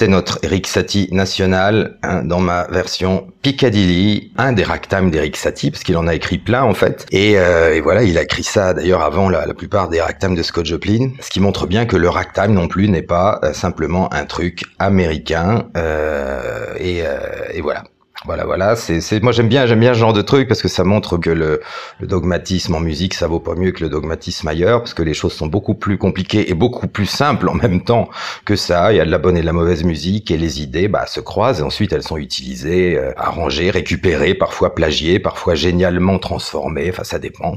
C'était 0.00 0.12
notre 0.12 0.38
Eric 0.42 0.66
Satie 0.66 1.08
national 1.12 1.98
hein, 2.02 2.22
dans 2.22 2.40
ma 2.40 2.66
version 2.68 3.26
Piccadilly, 3.42 4.32
un 4.38 4.54
des 4.54 4.64
ragtime 4.64 5.10
d'Eric 5.10 5.36
Satie, 5.36 5.70
parce 5.70 5.82
qu'il 5.82 5.94
en 5.98 6.06
a 6.06 6.14
écrit 6.14 6.38
plein 6.38 6.62
en 6.62 6.72
fait. 6.72 7.04
Et, 7.10 7.38
euh, 7.38 7.78
voilà, 7.82 8.02
il 8.02 8.16
a 8.16 8.22
écrit 8.22 8.42
ça 8.42 8.72
d'ailleurs 8.72 9.02
avant 9.02 9.28
la, 9.28 9.52
plupart 9.52 9.90
des 9.90 10.00
ragtime 10.00 10.34
de 10.34 10.42
Scott 10.42 10.64
Joplin, 10.64 11.10
ce 11.20 11.28
qui 11.28 11.38
montre 11.38 11.66
bien 11.66 11.84
que 11.84 11.96
le 11.96 12.08
ragtime 12.08 12.54
non 12.54 12.66
plus 12.66 12.88
n'est 12.88 13.02
pas 13.02 13.40
euh, 13.44 13.52
simplement 13.52 14.10
un 14.14 14.24
truc 14.24 14.62
américain. 14.78 15.66
Euh, 15.76 16.72
et 16.78 17.60
voilà. 17.60 17.84
Voilà, 18.30 18.44
voilà. 18.44 18.76
C'est, 18.76 19.24
moi 19.24 19.32
j'aime 19.32 19.48
bien, 19.48 19.66
j'aime 19.66 19.80
bien 19.80 19.92
ce 19.92 19.98
genre 19.98 20.12
de 20.12 20.22
truc 20.22 20.46
parce 20.46 20.62
que 20.62 20.68
ça 20.68 20.84
montre 20.84 21.18
que 21.18 21.30
le, 21.30 21.60
le, 21.98 22.06
dogmatisme 22.06 22.76
en 22.76 22.78
musique, 22.78 23.14
ça 23.14 23.26
vaut 23.26 23.40
pas 23.40 23.56
mieux 23.56 23.72
que 23.72 23.82
le 23.82 23.90
dogmatisme 23.90 24.46
ailleurs, 24.46 24.78
parce 24.78 24.94
que 24.94 25.02
les 25.02 25.14
choses 25.14 25.32
sont 25.32 25.48
beaucoup 25.48 25.74
plus 25.74 25.98
compliquées 25.98 26.48
et 26.48 26.54
beaucoup 26.54 26.86
plus 26.86 27.06
simples 27.06 27.48
en 27.48 27.54
même 27.54 27.82
temps 27.82 28.08
que 28.44 28.54
ça. 28.54 28.92
Il 28.92 28.98
y 28.98 29.00
a 29.00 29.04
de 29.04 29.10
la 29.10 29.18
bonne 29.18 29.36
et 29.36 29.40
de 29.40 29.46
la 29.46 29.52
mauvaise 29.52 29.82
musique 29.82 30.30
et 30.30 30.36
les 30.36 30.62
idées, 30.62 30.86
bah, 30.86 31.06
se 31.08 31.18
croisent 31.18 31.58
et 31.58 31.64
ensuite 31.64 31.92
elles 31.92 32.04
sont 32.04 32.18
utilisées, 32.18 32.96
euh, 32.96 33.10
arrangées, 33.16 33.68
récupérées, 33.68 34.34
parfois 34.34 34.76
plagiées, 34.76 35.18
parfois 35.18 35.56
génialement 35.56 36.20
transformées. 36.20 36.88
Enfin, 36.88 37.02
ça 37.02 37.18
dépend. 37.18 37.56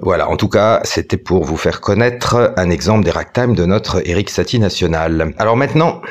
Voilà. 0.00 0.28
En 0.28 0.36
tout 0.36 0.48
cas, 0.48 0.80
c'était 0.82 1.16
pour 1.16 1.44
vous 1.44 1.56
faire 1.56 1.80
connaître 1.80 2.54
un 2.56 2.70
exemple 2.70 3.04
des 3.04 3.12
ragtime 3.12 3.54
de 3.54 3.66
notre 3.66 4.02
Eric 4.04 4.30
Satie 4.30 4.58
national. 4.58 5.32
Alors 5.38 5.56
maintenant 5.56 6.02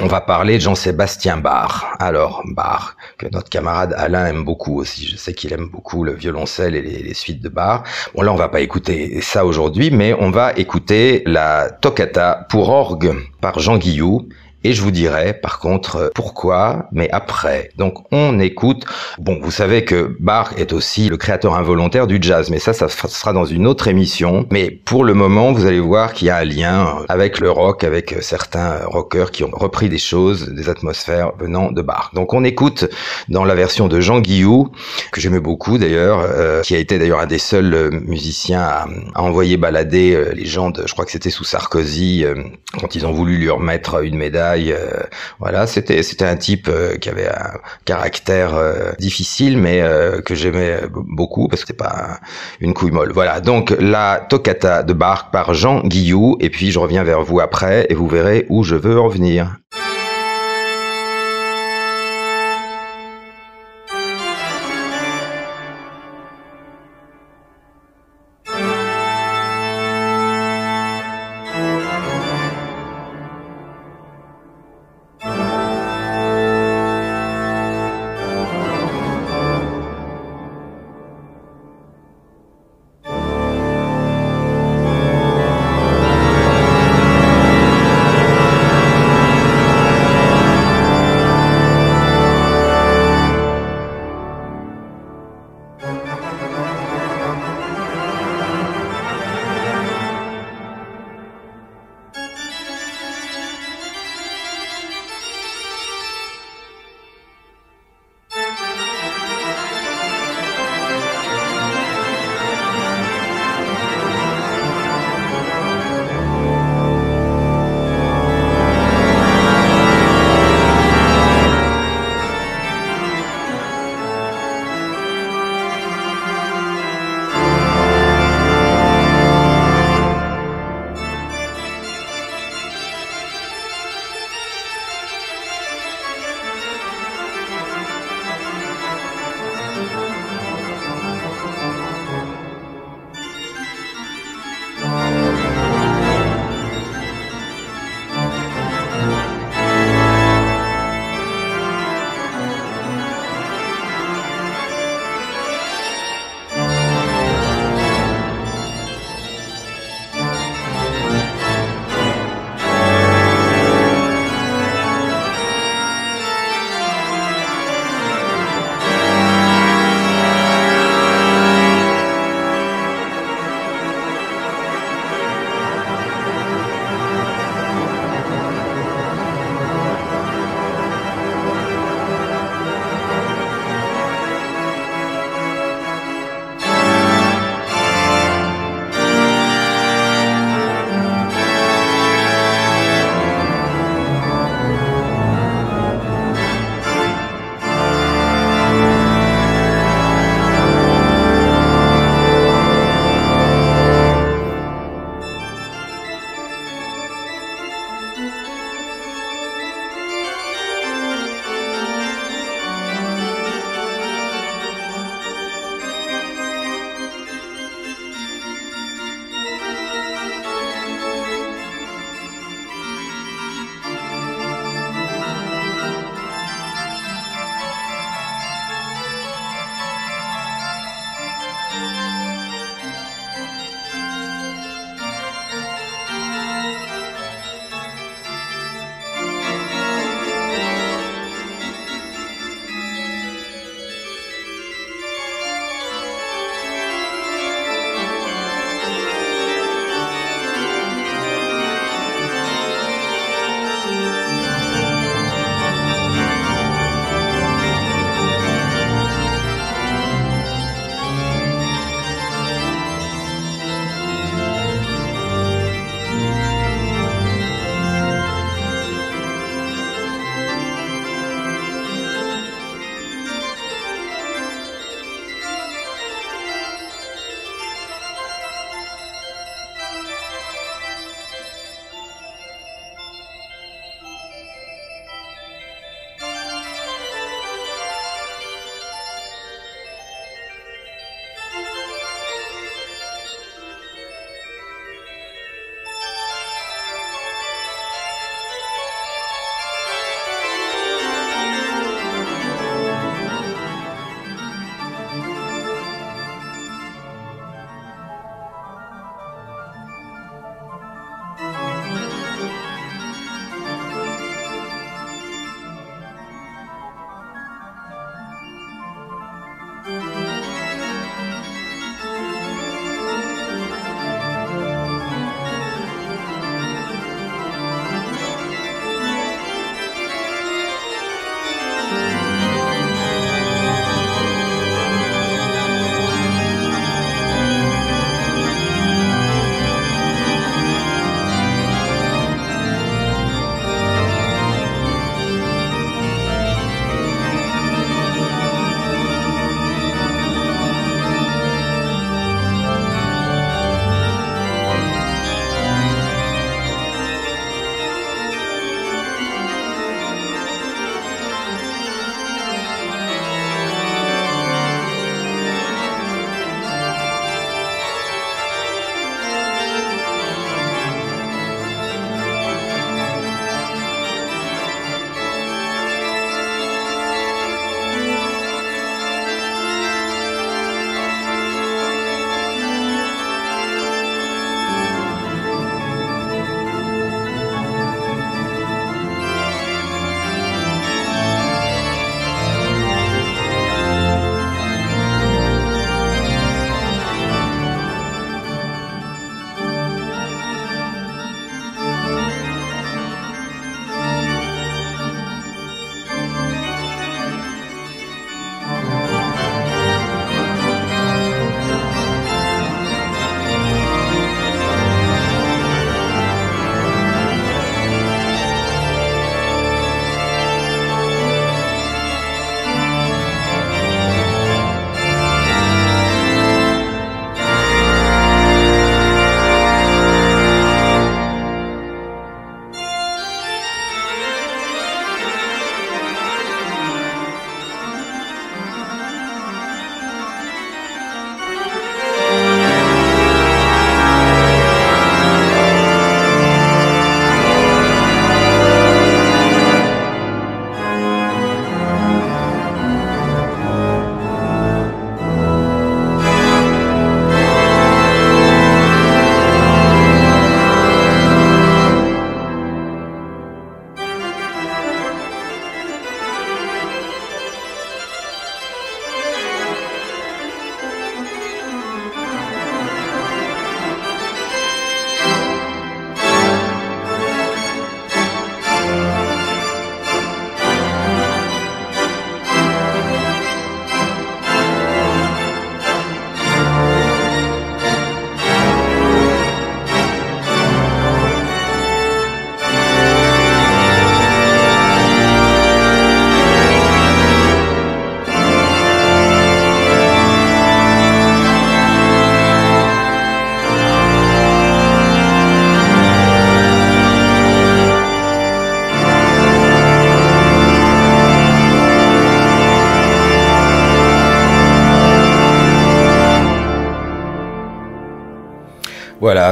on 0.00 0.06
va 0.06 0.20
parler 0.20 0.54
de 0.54 0.60
Jean-Sébastien 0.60 1.38
Bach. 1.38 1.96
Alors, 1.98 2.42
Bach, 2.46 2.96
que 3.18 3.26
notre 3.32 3.48
camarade 3.48 3.94
Alain 3.96 4.26
aime 4.26 4.44
beaucoup 4.44 4.78
aussi. 4.78 5.06
Je 5.06 5.16
sais 5.16 5.34
qu'il 5.34 5.52
aime 5.52 5.68
beaucoup 5.68 6.04
le 6.04 6.12
violoncelle 6.12 6.76
et 6.76 6.82
les, 6.82 7.14
suites 7.14 7.42
de 7.42 7.48
Bach. 7.48 7.82
Bon, 8.14 8.22
là, 8.22 8.32
on 8.32 8.36
va 8.36 8.48
pas 8.48 8.60
écouter 8.60 9.20
ça 9.20 9.44
aujourd'hui, 9.44 9.90
mais 9.90 10.14
on 10.14 10.30
va 10.30 10.52
écouter 10.56 11.22
la 11.26 11.70
toccata 11.70 12.46
pour 12.48 12.68
orgue 12.68 13.14
par 13.40 13.58
Jean 13.58 13.76
Guillou 13.76 14.28
et 14.64 14.72
je 14.72 14.82
vous 14.82 14.90
dirai 14.90 15.34
par 15.34 15.60
contre 15.60 16.10
pourquoi, 16.14 16.88
mais 16.92 17.08
après. 17.10 17.70
Donc 17.76 18.04
on 18.12 18.38
écoute. 18.40 18.84
Bon, 19.18 19.38
vous 19.40 19.50
savez 19.50 19.84
que 19.84 20.16
Bach 20.18 20.50
est 20.56 20.72
aussi 20.72 21.08
le 21.08 21.16
créateur 21.16 21.54
involontaire 21.54 22.06
du 22.06 22.18
jazz, 22.20 22.50
mais 22.50 22.58
ça, 22.58 22.72
ça 22.72 22.88
sera 22.88 23.32
dans 23.32 23.44
une 23.44 23.66
autre 23.66 23.88
émission. 23.88 24.46
Mais 24.50 24.70
pour 24.70 25.04
le 25.04 25.14
moment, 25.14 25.52
vous 25.52 25.66
allez 25.66 25.80
voir 25.80 26.12
qu'il 26.12 26.28
y 26.28 26.30
a 26.30 26.38
un 26.38 26.44
lien 26.44 26.98
avec 27.08 27.38
le 27.38 27.50
rock, 27.50 27.84
avec 27.84 28.16
certains 28.20 28.84
rockers 28.86 29.30
qui 29.30 29.44
ont 29.44 29.50
repris 29.52 29.88
des 29.88 29.98
choses, 29.98 30.48
des 30.48 30.68
atmosphères 30.68 31.32
venant 31.38 31.70
de 31.70 31.82
Bach. 31.82 32.10
Donc 32.14 32.34
on 32.34 32.44
écoute 32.44 32.86
dans 33.28 33.44
la 33.44 33.54
version 33.54 33.88
de 33.88 34.00
Jean 34.00 34.20
Guillou, 34.20 34.70
que 35.12 35.20
j'aimais 35.20 35.40
beaucoup 35.40 35.78
d'ailleurs, 35.78 36.20
euh, 36.20 36.62
qui 36.62 36.74
a 36.74 36.78
été 36.78 36.98
d'ailleurs 36.98 37.20
un 37.20 37.26
des 37.26 37.38
seuls 37.38 37.90
musiciens 38.04 38.62
à, 38.62 38.86
envoyer 39.14 39.56
balader 39.56 40.14
euh, 40.14 40.32
les 40.34 40.46
gens 40.46 40.70
de, 40.70 40.86
je 40.86 40.92
crois 40.92 41.04
que 41.04 41.12
c'était 41.12 41.30
sous 41.30 41.44
Sarkozy, 41.44 42.24
euh, 42.24 42.34
quand 42.80 42.94
ils 42.94 43.06
ont 43.06 43.12
voulu 43.12 43.36
lui 43.36 43.50
remettre 43.50 44.02
une 44.04 44.16
médaille 44.16 44.47
euh, 44.56 45.02
voilà, 45.38 45.66
c'était 45.66 46.24
un 46.24 46.36
type 46.36 46.68
euh, 46.68 46.96
qui 46.96 47.08
avait 47.08 47.28
un 47.28 47.52
caractère 47.84 48.54
euh, 48.54 48.92
difficile, 48.98 49.58
mais 49.58 49.82
que 50.24 50.34
j'aimais 50.34 50.80
beaucoup 50.90 51.48
parce 51.48 51.62
que 51.62 51.68
c'était 51.68 51.84
pas 51.84 52.20
une 52.60 52.74
couille 52.74 52.90
molle. 52.90 53.12
Voilà, 53.12 53.40
donc 53.40 53.74
la 53.78 54.26
toccata 54.28 54.82
de 54.82 54.92
Bach 54.92 55.30
par 55.32 55.54
Jean 55.54 55.80
Guillou, 55.80 56.36
et 56.40 56.50
puis 56.50 56.70
je 56.70 56.78
reviens 56.78 57.04
vers 57.04 57.22
vous 57.22 57.40
après 57.40 57.86
et 57.88 57.94
vous 57.94 58.08
verrez 58.08 58.46
où 58.48 58.64
je 58.64 58.74
veux 58.74 58.98
en 58.98 59.08
venir. 59.08 59.58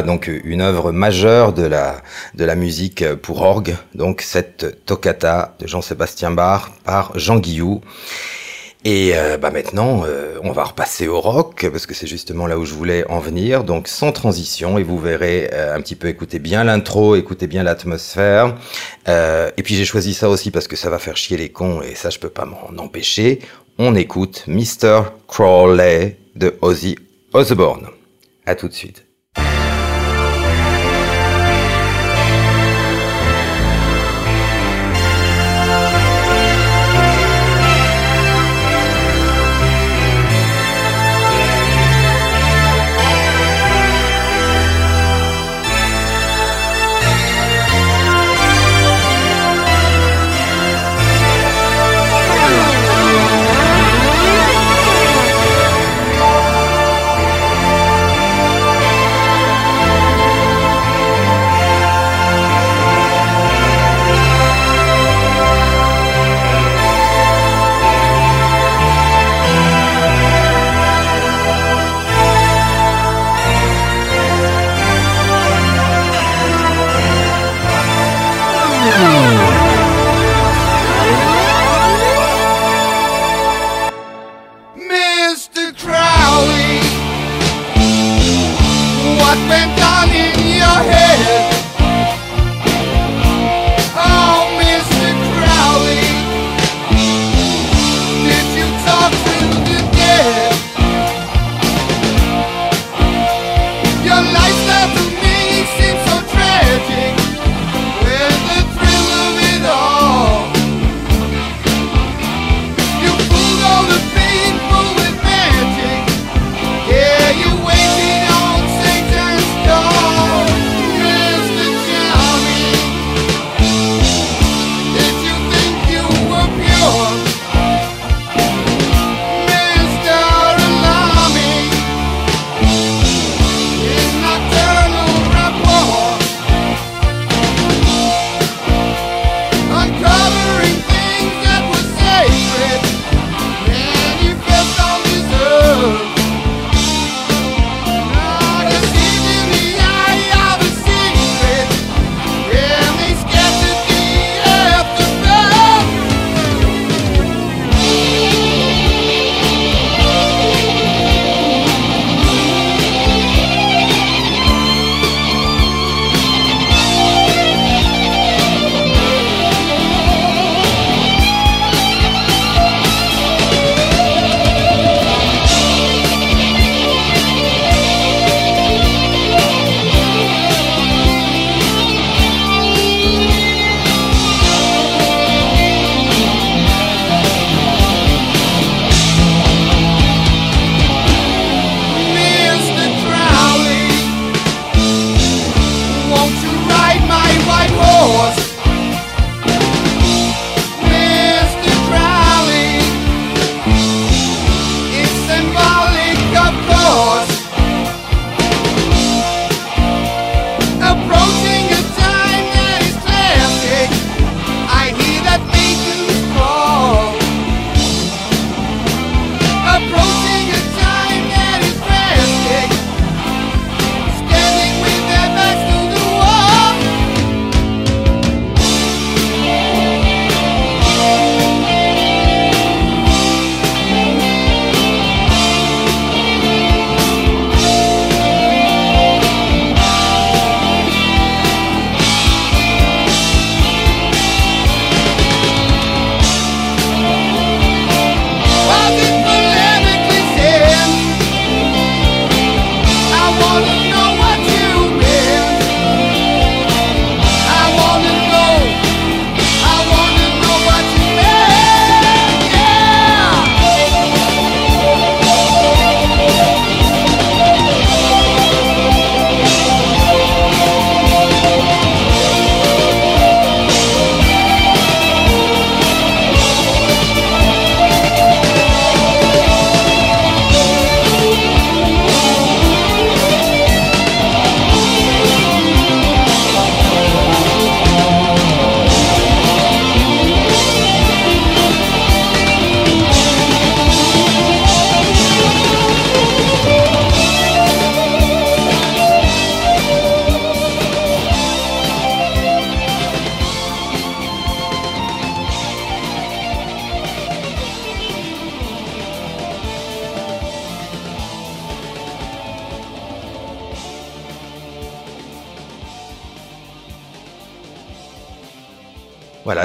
Donc 0.02 0.28
une 0.44 0.60
œuvre 0.60 0.92
majeure 0.92 1.52
de 1.52 1.64
la, 1.64 2.02
de 2.34 2.44
la 2.44 2.54
musique 2.54 3.04
pour 3.16 3.42
orgue, 3.42 3.76
donc 3.94 4.22
cette 4.22 4.84
toccata 4.84 5.54
de 5.58 5.66
Jean-Sébastien 5.66 6.30
Bach 6.30 6.70
par 6.84 7.18
Jean 7.18 7.38
Guillou. 7.38 7.80
Et 8.86 9.16
euh, 9.16 9.36
bah 9.36 9.50
maintenant, 9.50 10.04
euh, 10.06 10.38
on 10.44 10.52
va 10.52 10.62
repasser 10.62 11.08
au 11.08 11.20
rock, 11.20 11.66
parce 11.72 11.86
que 11.86 11.94
c'est 11.94 12.06
justement 12.06 12.46
là 12.46 12.56
où 12.56 12.64
je 12.64 12.72
voulais 12.72 13.04
en 13.08 13.18
venir, 13.18 13.64
donc 13.64 13.88
sans 13.88 14.12
transition, 14.12 14.78
et 14.78 14.84
vous 14.84 14.96
verrez 14.96 15.50
euh, 15.52 15.74
un 15.74 15.80
petit 15.80 15.96
peu, 15.96 16.06
écoutez 16.06 16.38
bien 16.38 16.62
l'intro, 16.62 17.16
écoutez 17.16 17.48
bien 17.48 17.64
l'atmosphère. 17.64 18.54
et 19.08 19.62
puis 19.64 19.74
j'ai 19.74 19.84
choisi 19.84 20.14
ça 20.14 20.28
aussi 20.28 20.52
parce 20.52 20.68
que 20.68 20.76
ça 20.76 20.88
va 20.88 21.00
faire 21.00 21.16
chier 21.16 21.36
les 21.36 21.48
cons, 21.48 21.82
et 21.82 21.96
ça 21.96 22.10
je 22.10 22.20
peux 22.20 22.28
pas 22.28 22.44
m'en 22.44 22.70
empêcher. 22.80 23.40
On 23.78 23.96
écoute 23.96 24.44
Mr. 24.46 25.02
Crawley 25.26 26.16
de 26.36 26.56
Ozzy 26.62 26.96
Osbourne. 27.32 27.88
À 28.46 28.54
tout 28.54 28.68
de 28.68 28.72
suite. 28.72 29.05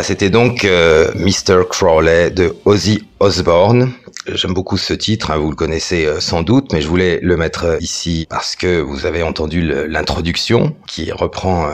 C'était 0.04 0.30
donc 0.30 0.66
euh, 0.66 1.12
Mr. 1.16 1.64
Crowley 1.70 2.32
de 2.32 2.56
Ozzy 2.66 3.08
Osbourne. 3.20 3.92
J'aime 4.28 4.54
beaucoup 4.54 4.78
ce 4.78 4.94
titre, 4.94 5.32
hein, 5.32 5.38
vous 5.38 5.50
le 5.50 5.56
connaissez 5.56 6.06
euh, 6.06 6.20
sans 6.20 6.44
doute, 6.44 6.72
mais 6.74 6.82
je 6.82 6.88
voulais 6.88 7.20
le 7.22 7.38
mettre 7.38 7.66
euh, 7.66 7.78
ici 7.80 8.28
parce 8.30 8.56
que 8.56 8.80
vous 8.80 9.06
avez 9.08 9.24
entendu 9.24 9.62
l'introduction 9.88 10.76
qui 10.88 11.12
reprend 11.12 11.68
euh, 11.68 11.74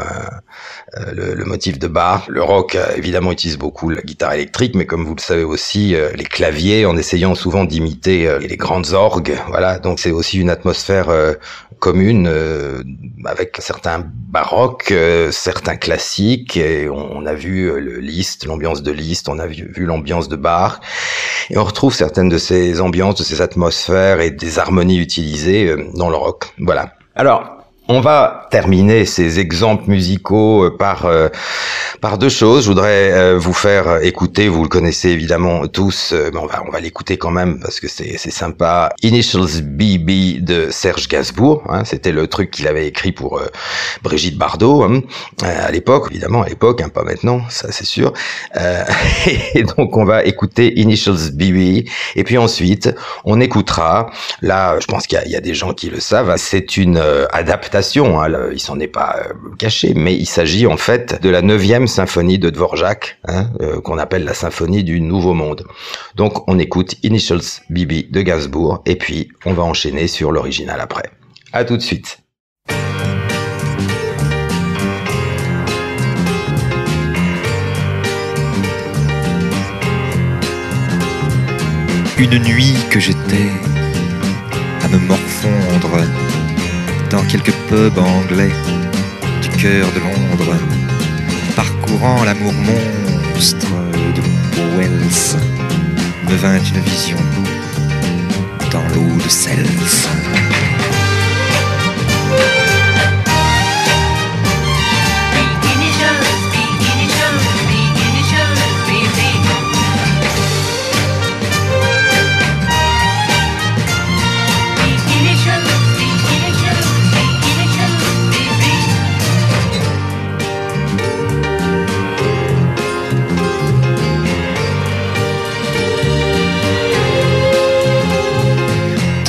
le, 1.13 1.33
le, 1.33 1.45
motif 1.45 1.79
de 1.79 1.87
Bach. 1.87 2.23
Le 2.27 2.41
rock 2.43 2.77
évidemment 2.95 3.31
utilise 3.31 3.57
beaucoup 3.57 3.89
la 3.89 4.01
guitare 4.01 4.33
électrique, 4.33 4.75
mais 4.75 4.85
comme 4.85 5.05
vous 5.05 5.15
le 5.15 5.21
savez 5.21 5.43
aussi, 5.43 5.95
les 6.15 6.23
claviers 6.23 6.85
en 6.85 6.97
essayant 6.97 7.35
souvent 7.35 7.63
d'imiter 7.63 8.29
les 8.39 8.57
grandes 8.57 8.91
orgues. 8.93 9.35
Voilà, 9.47 9.79
donc 9.79 9.99
c'est 9.99 10.11
aussi 10.11 10.39
une 10.39 10.49
atmosphère 10.49 11.07
commune 11.79 12.29
avec 13.25 13.57
certains 13.59 14.03
baroques, 14.05 14.93
certains 15.31 15.75
classiques. 15.75 16.57
Et 16.57 16.89
on, 16.89 17.25
a 17.25 17.33
vu 17.33 17.79
le 17.79 17.99
Liszt, 17.99 18.45
l'ambiance 18.45 18.83
de 18.83 18.91
Liszt, 18.91 19.29
on 19.29 19.39
a 19.39 19.47
vu, 19.47 19.71
vu 19.73 19.85
l'ambiance 19.85 20.27
de 20.27 20.35
Bach, 20.35 20.79
et 21.49 21.57
on 21.57 21.63
retrouve 21.63 21.93
certaines 21.93 22.29
de 22.29 22.37
ces 22.37 22.81
ambiances, 22.81 23.15
de 23.15 23.23
ces 23.23 23.41
atmosphères 23.41 24.19
et 24.21 24.31
des 24.31 24.59
harmonies 24.59 24.99
utilisées 24.99 25.67
euh, 25.69 25.85
dans 25.93 26.09
le 26.09 26.15
rock. 26.15 26.53
Voilà. 26.59 26.93
Alors, 27.15 27.56
on 27.89 28.01
va 28.01 28.47
terminer 28.51 29.05
ces 29.05 29.39
exemples 29.39 29.89
musicaux 29.89 30.65
euh, 30.65 30.77
par 30.77 31.05
euh, 31.05 31.29
par 32.01 32.17
deux 32.17 32.29
choses. 32.29 32.63
Je 32.63 32.69
voudrais 32.69 33.11
euh, 33.13 33.37
vous 33.37 33.53
faire 33.53 34.03
écouter, 34.03 34.49
vous 34.49 34.63
le 34.63 34.69
connaissez 34.69 35.09
évidemment 35.09 35.67
tous, 35.67 36.13
mais 36.13 36.37
on 36.37 36.45
va 36.45 36.63
on 36.67 36.71
va 36.71 36.79
l'écouter 36.79 37.17
quand 37.17 37.31
même 37.31 37.59
parce 37.59 37.79
que 37.79 37.87
c'est 37.87 38.17
c'est 38.17 38.31
sympa. 38.31 38.89
Initials 39.03 39.61
BB 39.63 40.41
de 40.41 40.69
Serge 40.69 41.07
Gainsbourg, 41.07 41.63
hein, 41.69 41.83
c'était 41.85 42.11
le 42.11 42.27
truc 42.27 42.51
qu'il 42.51 42.67
avait 42.67 42.87
écrit 42.87 43.11
pour 43.11 43.41
Brigitte 44.03 44.37
Bardot 44.37 44.83
hein, 44.83 45.01
à 45.41 45.71
l'époque, 45.71 46.07
évidemment 46.11 46.41
à 46.41 46.49
l'époque, 46.49 46.81
hein, 46.81 46.89
pas 46.89 47.03
maintenant, 47.03 47.41
ça 47.49 47.71
c'est 47.71 47.85
sûr. 47.85 48.13
et 49.53 49.63
donc 49.63 49.95
on 49.95 50.03
va 50.03 50.23
écouter 50.23 50.79
Initials 50.79 51.31
BB 51.33 51.89
et 52.15 52.23
puis 52.23 52.37
ensuite 52.37 52.93
on 53.23 53.39
écoutera. 53.39 54.09
Là, 54.41 54.77
je 54.79 54.85
pense 54.87 55.07
qu'il 55.07 55.21
y, 55.25 55.31
y 55.31 55.35
a, 55.35 55.41
des 55.41 55.53
gens 55.53 55.73
qui 55.73 55.89
le 55.89 55.99
savent. 55.99 56.33
C'est 56.37 56.77
une 56.77 57.01
adaptation 57.31 57.76
Hein, 57.77 58.49
il 58.51 58.59
s'en 58.59 58.79
est 58.79 58.87
pas 58.87 59.17
euh, 59.19 59.33
caché, 59.59 59.93
mais 59.95 60.15
il 60.15 60.25
s'agit 60.25 60.65
en 60.65 60.77
fait 60.77 61.21
de 61.21 61.29
la 61.29 61.43
neuvième 61.43 61.85
symphonie 61.85 62.39
de 62.39 62.49
Dvorak, 62.49 63.19
hein, 63.27 63.51
euh, 63.61 63.81
qu'on 63.81 63.99
appelle 63.99 64.23
la 64.23 64.33
symphonie 64.33 64.83
du 64.83 64.99
Nouveau 64.99 65.35
Monde. 65.35 65.63
Donc 66.15 66.47
on 66.49 66.57
écoute 66.57 66.95
Initials 67.03 67.61
Bibi 67.69 68.07
de 68.09 68.21
Gainsbourg, 68.21 68.81
et 68.87 68.95
puis 68.95 69.29
on 69.45 69.53
va 69.53 69.61
enchaîner 69.61 70.07
sur 70.07 70.31
l'original 70.31 70.81
après. 70.81 71.11
À 71.53 71.65
tout 71.65 71.77
de 71.77 71.81
suite. 71.83 72.19
Une 82.17 82.39
nuit 82.39 82.73
que 82.89 82.99
j'étais 82.99 83.51
à 84.83 84.87
me 84.87 84.97
morfondre 84.97 86.36
dans 87.09 87.23
quelques 87.23 87.53
pubs 87.69 87.97
anglais 87.97 88.51
du 89.41 89.49
cœur 89.49 89.87
de 89.93 89.99
Londres, 89.99 90.55
parcourant 91.55 92.23
l'amour 92.23 92.53
monstre 92.53 93.67
de 94.15 94.21
Wells, 94.77 95.37
me 96.29 96.35
vint 96.35 96.59
une 96.59 96.81
vision 96.81 97.17
dans 98.71 98.83
l'eau 98.93 99.15
de 99.23 99.29
Self. 99.29 100.36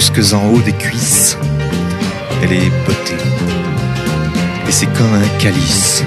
Jusque 0.00 0.32
en 0.32 0.46
haut 0.50 0.60
des 0.60 0.74
cuisses. 0.74 1.36
Elle 2.40 2.52
est 2.52 2.70
beauté. 2.86 3.16
Et 4.68 4.70
c'est 4.70 4.86
comme 4.96 5.12
un 5.12 5.28
calice 5.40 6.04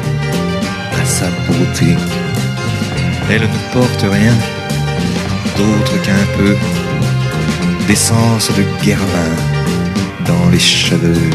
à 0.93 1.05
sa 1.05 1.25
beauté. 1.45 1.97
Elle 3.29 3.41
ne 3.41 3.73
porte 3.73 4.03
rien 4.03 4.33
d'autre 5.57 6.01
qu'un 6.03 6.25
peu 6.37 6.55
d'essence 7.85 8.49
de 8.55 8.63
guerlin 8.81 9.35
dans 10.25 10.49
les 10.51 10.59
cheveux. 10.59 11.29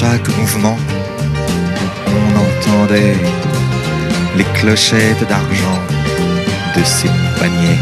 Chaque 0.00 0.28
mouvement, 0.36 0.76
on 2.06 2.28
entendait 2.46 3.16
les 4.36 4.44
clochettes 4.54 5.26
d'argent 5.28 5.80
de 6.76 6.84
ses 6.84 7.10
paniers. 7.40 7.80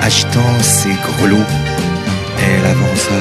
Agitant 0.00 0.54
ses 0.62 0.96
grelots, 1.06 1.52
elle 2.42 2.66
avança 2.74 3.18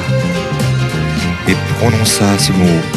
et 1.49 1.55
prononça 1.75 2.39
ce 2.39 2.53
mot 2.53 2.96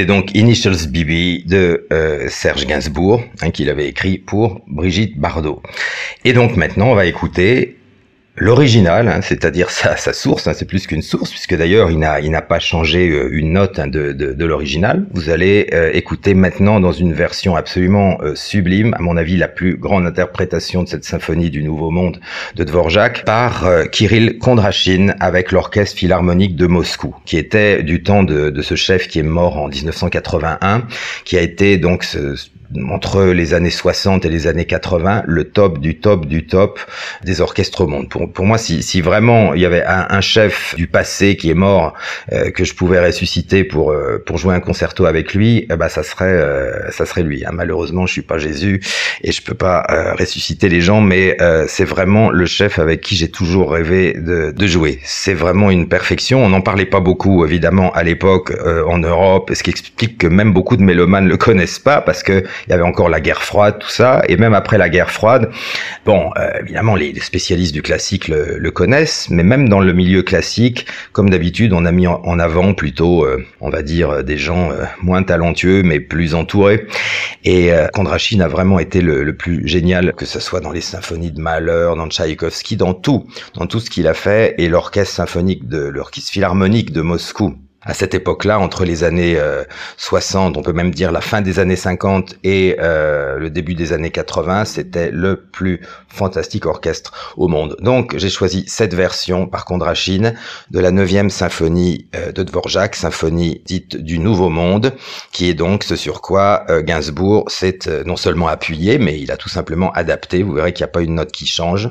C'était 0.00 0.14
donc 0.14 0.34
Initials 0.34 0.88
BB 0.88 1.46
de 1.46 1.86
euh, 1.92 2.30
Serge 2.30 2.66
Gainsbourg, 2.66 3.22
hein, 3.42 3.50
qu'il 3.50 3.68
avait 3.68 3.86
écrit 3.86 4.16
pour 4.16 4.62
Brigitte 4.66 5.18
Bardot. 5.18 5.60
Et 6.24 6.32
donc 6.32 6.56
maintenant, 6.56 6.86
on 6.86 6.94
va 6.94 7.04
écouter 7.04 7.76
l'original, 8.40 9.06
hein, 9.06 9.20
c'est-à-dire 9.22 9.70
sa, 9.70 9.96
sa 9.96 10.12
source, 10.12 10.48
hein, 10.48 10.52
c'est 10.54 10.64
plus 10.64 10.86
qu'une 10.86 11.02
source, 11.02 11.30
puisque 11.30 11.56
d'ailleurs 11.56 11.90
il 11.90 11.98
n'a 11.98 12.42
pas 12.42 12.58
changé 12.58 13.10
euh, 13.10 13.28
une 13.32 13.52
note 13.52 13.78
hein, 13.78 13.86
de, 13.86 14.12
de, 14.12 14.32
de 14.32 14.44
l'original. 14.44 15.06
Vous 15.12 15.30
allez 15.30 15.68
euh, 15.72 15.90
écouter 15.92 16.34
maintenant 16.34 16.80
dans 16.80 16.92
une 16.92 17.12
version 17.12 17.54
absolument 17.54 18.18
euh, 18.22 18.34
sublime, 18.34 18.94
à 18.94 19.02
mon 19.02 19.16
avis 19.16 19.36
la 19.36 19.48
plus 19.48 19.76
grande 19.76 20.06
interprétation 20.06 20.82
de 20.82 20.88
cette 20.88 21.04
symphonie 21.04 21.50
du 21.50 21.62
Nouveau 21.62 21.90
Monde 21.90 22.20
de 22.56 22.64
Dvorak 22.64 23.24
par 23.24 23.68
Kirill 23.92 24.38
Kondrashin 24.38 25.14
avec 25.20 25.52
l'orchestre 25.52 25.98
philharmonique 25.98 26.56
de 26.56 26.66
Moscou, 26.66 27.14
qui 27.26 27.36
était 27.36 27.82
du 27.82 28.02
temps 28.02 28.22
de, 28.22 28.50
de, 28.50 28.62
ce 28.62 28.74
chef 28.74 29.08
qui 29.08 29.18
est 29.18 29.24
mort 29.24 29.58
en 29.58 29.68
1981, 29.68 30.86
qui 31.24 31.36
a 31.36 31.42
été 31.42 31.76
donc 31.76 32.04
ce, 32.04 32.36
entre 32.88 33.24
les 33.24 33.54
années 33.54 33.70
60 33.70 34.24
et 34.24 34.28
les 34.28 34.46
années 34.46 34.64
80 34.64 35.24
le 35.26 35.44
top 35.44 35.78
du 35.78 35.98
top 35.98 36.26
du 36.26 36.46
top 36.46 36.78
des 37.24 37.40
orchestres 37.40 37.82
au 37.82 37.86
monde. 37.86 38.08
Pour, 38.08 38.32
pour 38.32 38.46
moi, 38.46 38.58
si, 38.58 38.82
si 38.82 39.00
vraiment 39.00 39.54
il 39.54 39.60
y 39.60 39.66
avait 39.66 39.84
un, 39.84 40.06
un, 40.08 40.20
chef 40.20 40.74
du 40.76 40.86
passé 40.86 41.36
qui 41.36 41.50
est 41.50 41.54
mort 41.54 41.94
euh, 42.32 42.50
que 42.50 42.64
je 42.64 42.74
pouvais 42.74 43.04
ressusciter 43.04 43.64
pour 43.64 43.90
euh, 43.90 44.22
pour 44.24 44.38
jouer 44.38 44.54
un 44.54 44.60
concerto 44.60 45.06
avec 45.06 45.34
lui, 45.34 45.66
eh 45.70 45.76
ben 45.76 45.88
ça 45.88 46.02
serait 46.02 46.26
euh, 46.26 46.90
ça 46.90 47.06
serait 47.06 47.22
lui. 47.22 47.44
Hein. 47.44 47.50
Malheureusement, 47.52 48.06
je 48.06 48.12
suis 48.12 48.22
pas 48.22 48.38
Jésus 48.38 48.80
et 49.22 49.32
je 49.32 49.42
peux 49.42 49.54
pas 49.54 49.84
euh, 49.90 50.14
ressusciter 50.14 50.68
les 50.68 50.80
gens, 50.80 51.00
mais 51.00 51.36
euh, 51.40 51.64
c'est 51.68 51.84
vraiment 51.84 52.30
le 52.30 52.46
chef 52.46 52.78
avec 52.78 53.00
qui 53.00 53.16
j'ai 53.16 53.30
toujours 53.30 53.72
rêvé 53.72 54.14
de, 54.14 54.52
de 54.52 54.66
jouer. 54.66 55.00
C'est 55.04 55.34
vraiment 55.34 55.70
une 55.70 55.88
perfection. 55.88 56.44
On 56.44 56.48
n'en 56.48 56.60
parlait 56.60 56.86
pas 56.86 57.00
beaucoup 57.00 57.44
évidemment 57.44 57.92
à 57.92 58.02
l'époque 58.02 58.52
en 58.86 58.98
Europe, 58.98 59.50
ce 59.54 59.62
qui 59.62 59.70
explique 59.70 60.18
que 60.18 60.26
même 60.26 60.52
beaucoup 60.52 60.76
de 60.76 60.82
mélomanes 60.82 61.28
le 61.28 61.36
connaissent 61.36 61.78
pas 61.78 62.00
parce 62.00 62.22
que 62.22 62.44
il 62.66 62.70
y 62.70 62.72
avait 62.72 62.82
encore 62.82 63.08
la 63.08 63.20
guerre 63.20 63.42
froide, 63.42 63.78
tout 63.78 63.88
ça, 63.88 64.22
et 64.28 64.36
même 64.36 64.54
après 64.54 64.78
la 64.78 64.88
guerre 64.88 65.10
froide, 65.10 65.50
bon, 66.04 66.30
euh, 66.36 66.50
évidemment, 66.60 66.94
les, 66.94 67.18
spécialistes 67.20 67.74
du 67.74 67.82
classique 67.82 68.28
le, 68.28 68.58
le, 68.58 68.70
connaissent, 68.70 69.28
mais 69.30 69.42
même 69.42 69.68
dans 69.68 69.80
le 69.80 69.92
milieu 69.92 70.22
classique, 70.22 70.86
comme 71.12 71.30
d'habitude, 71.30 71.72
on 71.72 71.84
a 71.84 71.92
mis 71.92 72.06
en, 72.06 72.38
avant 72.38 72.74
plutôt, 72.74 73.24
euh, 73.24 73.44
on 73.60 73.70
va 73.70 73.82
dire, 73.82 74.24
des 74.24 74.36
gens 74.36 74.70
euh, 74.72 74.84
moins 75.02 75.22
talentueux, 75.22 75.82
mais 75.82 76.00
plus 76.00 76.34
entourés. 76.34 76.86
Et 77.44 77.72
euh, 77.72 77.88
Kondrashin 77.88 78.40
a 78.40 78.48
vraiment 78.48 78.78
été 78.78 79.00
le, 79.00 79.24
le, 79.24 79.36
plus 79.36 79.66
génial, 79.66 80.14
que 80.14 80.26
ce 80.26 80.40
soit 80.40 80.60
dans 80.60 80.72
les 80.72 80.80
symphonies 80.80 81.32
de 81.32 81.40
Mahler, 81.40 81.92
dans 81.96 82.08
Tchaïkovski, 82.08 82.76
dans 82.76 82.94
tout, 82.94 83.26
dans 83.54 83.66
tout 83.66 83.80
ce 83.80 83.90
qu'il 83.90 84.06
a 84.06 84.14
fait, 84.14 84.54
et 84.58 84.68
l'orchestre 84.68 85.14
symphonique 85.14 85.68
de 85.68 85.78
l'orchestre 85.78 86.30
philharmonique 86.30 86.92
de 86.92 87.02
Moscou 87.02 87.56
à 87.82 87.94
cette 87.94 88.12
époque-là, 88.12 88.58
entre 88.58 88.84
les 88.84 89.04
années 89.04 89.38
60, 89.96 90.56
euh, 90.56 90.60
on 90.60 90.62
peut 90.62 90.72
même 90.72 90.90
dire 90.90 91.12
la 91.12 91.22
fin 91.22 91.40
des 91.40 91.58
années 91.58 91.76
50 91.76 92.36
et 92.44 92.76
euh, 92.78 93.38
le 93.38 93.48
début 93.48 93.74
des 93.74 93.94
années 93.94 94.10
80, 94.10 94.66
c'était 94.66 95.10
le 95.10 95.36
plus 95.36 95.80
fantastique 96.08 96.66
orchestre 96.66 97.34
au 97.38 97.48
monde. 97.48 97.76
Donc 97.80 98.16
j'ai 98.18 98.28
choisi 98.28 98.64
cette 98.66 98.92
version 98.92 99.46
par 99.46 99.64
Kondrashin 99.64 100.34
de 100.70 100.78
la 100.78 100.92
9e 100.92 101.30
symphonie 101.30 102.06
euh, 102.14 102.32
de 102.32 102.42
Dvorak, 102.42 102.94
symphonie 102.94 103.62
dite 103.64 103.96
du 103.96 104.18
Nouveau 104.18 104.50
Monde, 104.50 104.92
qui 105.32 105.48
est 105.48 105.54
donc 105.54 105.82
ce 105.84 105.96
sur 105.96 106.20
quoi 106.20 106.66
Gainsbourg 106.82 107.50
s'est 107.50 107.78
non 108.04 108.16
seulement 108.16 108.48
appuyé, 108.48 108.98
mais 108.98 109.18
il 109.18 109.30
a 109.30 109.36
tout 109.36 109.48
simplement 109.48 109.90
adapté. 109.92 110.42
Vous 110.42 110.52
verrez 110.52 110.72
qu'il 110.72 110.84
n'y 110.84 110.90
a 110.90 110.92
pas 110.92 111.02
une 111.02 111.14
note 111.14 111.32
qui 111.32 111.46
change, 111.46 111.90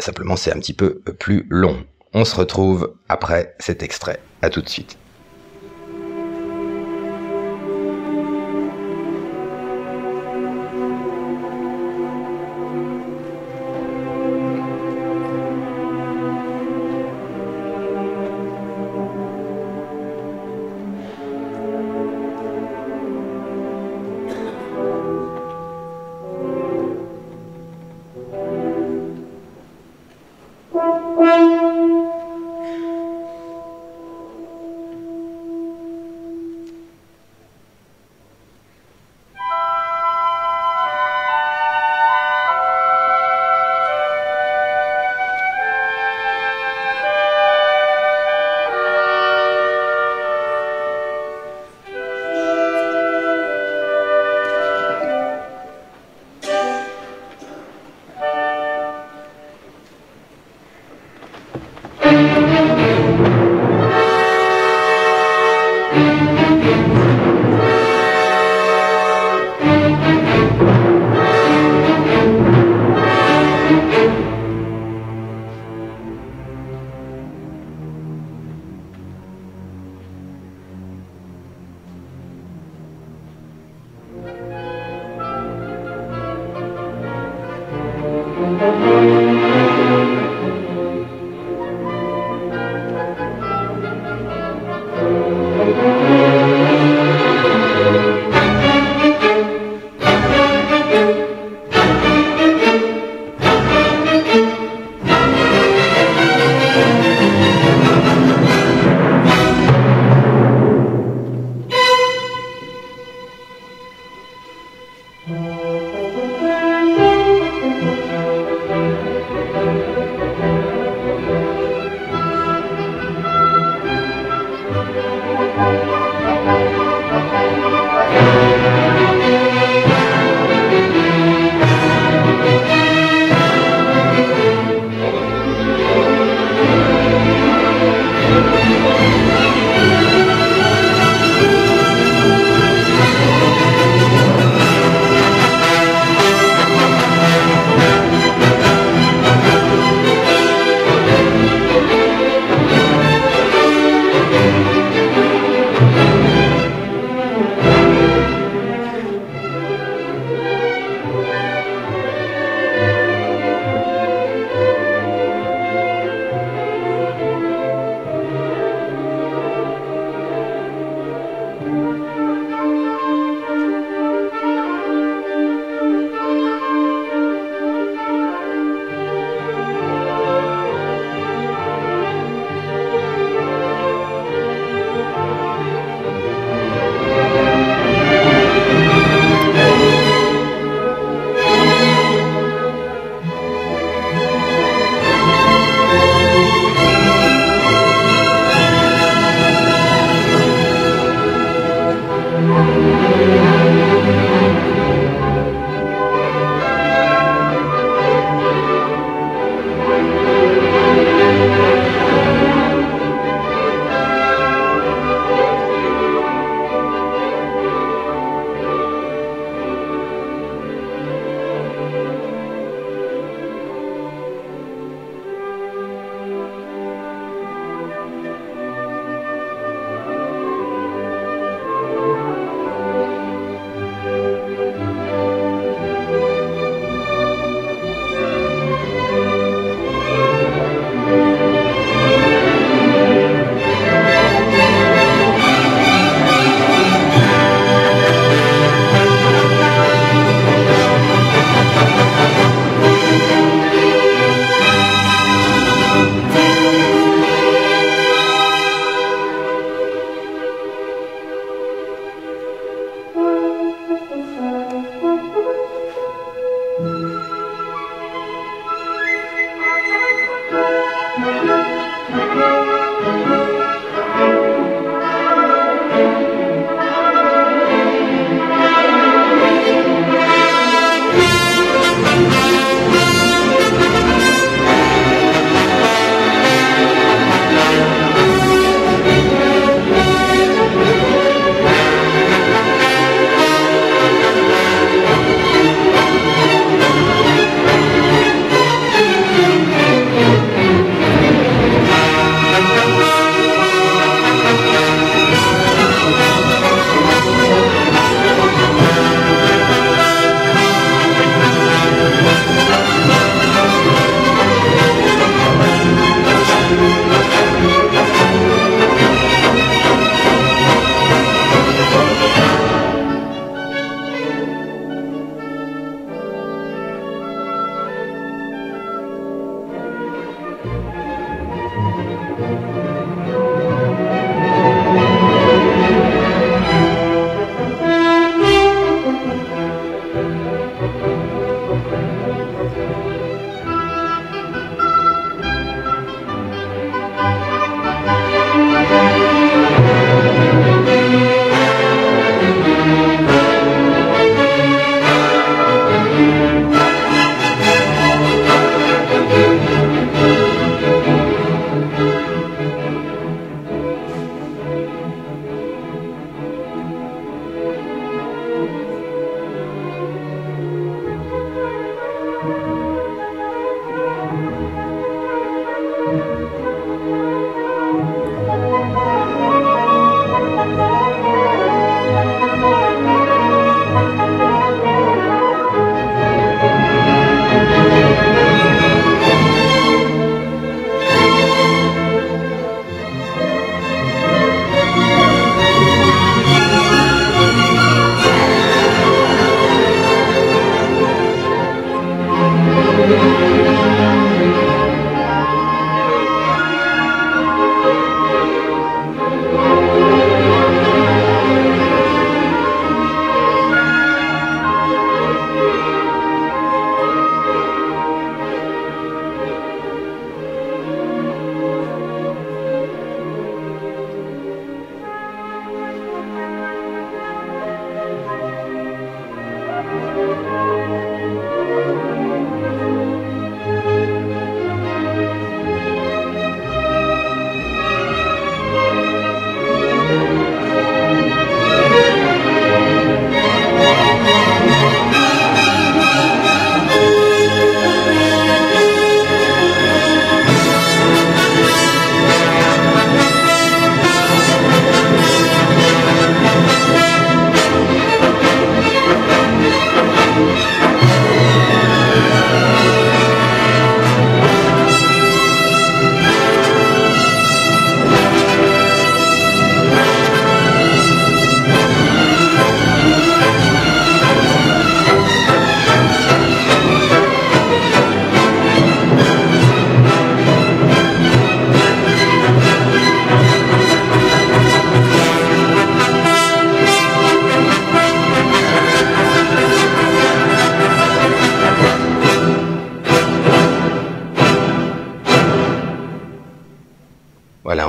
simplement 0.00 0.36
c'est 0.36 0.52
un 0.52 0.58
petit 0.58 0.74
peu 0.74 1.00
plus 1.18 1.46
long. 1.48 1.84
On 2.14 2.24
se 2.24 2.36
retrouve 2.36 2.94
après 3.08 3.54
cet 3.58 3.82
extrait. 3.82 4.20
À 4.42 4.50
tout 4.50 4.62
de 4.62 4.68
suite. 4.68 4.96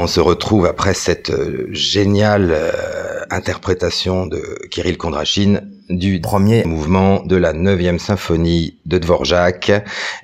Se 0.09 0.19
retrouve 0.19 0.65
après 0.65 0.95
cette 0.95 1.29
euh, 1.29 1.67
géniale 1.71 2.49
euh, 2.51 3.21
interprétation 3.29 4.25
de 4.25 4.41
Kirill 4.71 4.97
Kondrachin 4.97 5.61
du 5.89 6.19
premier 6.19 6.63
mouvement 6.65 7.21
de 7.23 7.35
la 7.35 7.53
neuvième 7.53 7.99
symphonie 7.99 8.79
de 8.85 8.97
Dvorak, 8.97 9.71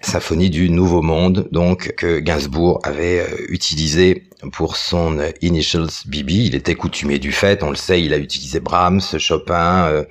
symphonie 0.01 0.49
du 0.49 0.71
Nouveau 0.71 1.03
Monde, 1.03 1.47
donc 1.51 1.93
que 1.97 2.19
Gainsbourg 2.19 2.79
avait 2.83 3.19
euh, 3.19 3.45
utilisé 3.49 4.23
pour 4.53 4.75
son 4.75 5.19
Initials 5.41 5.89
BB. 6.07 6.31
Il 6.31 6.55
était 6.55 6.75
coutumier 6.75 7.19
du 7.19 7.31
fait, 7.31 7.63
on 7.63 7.69
le 7.69 7.75
sait, 7.75 8.01
il 8.01 8.13
a 8.13 8.17
utilisé 8.17 8.59
Brahms, 8.59 9.01
Chopin. 9.17 10.05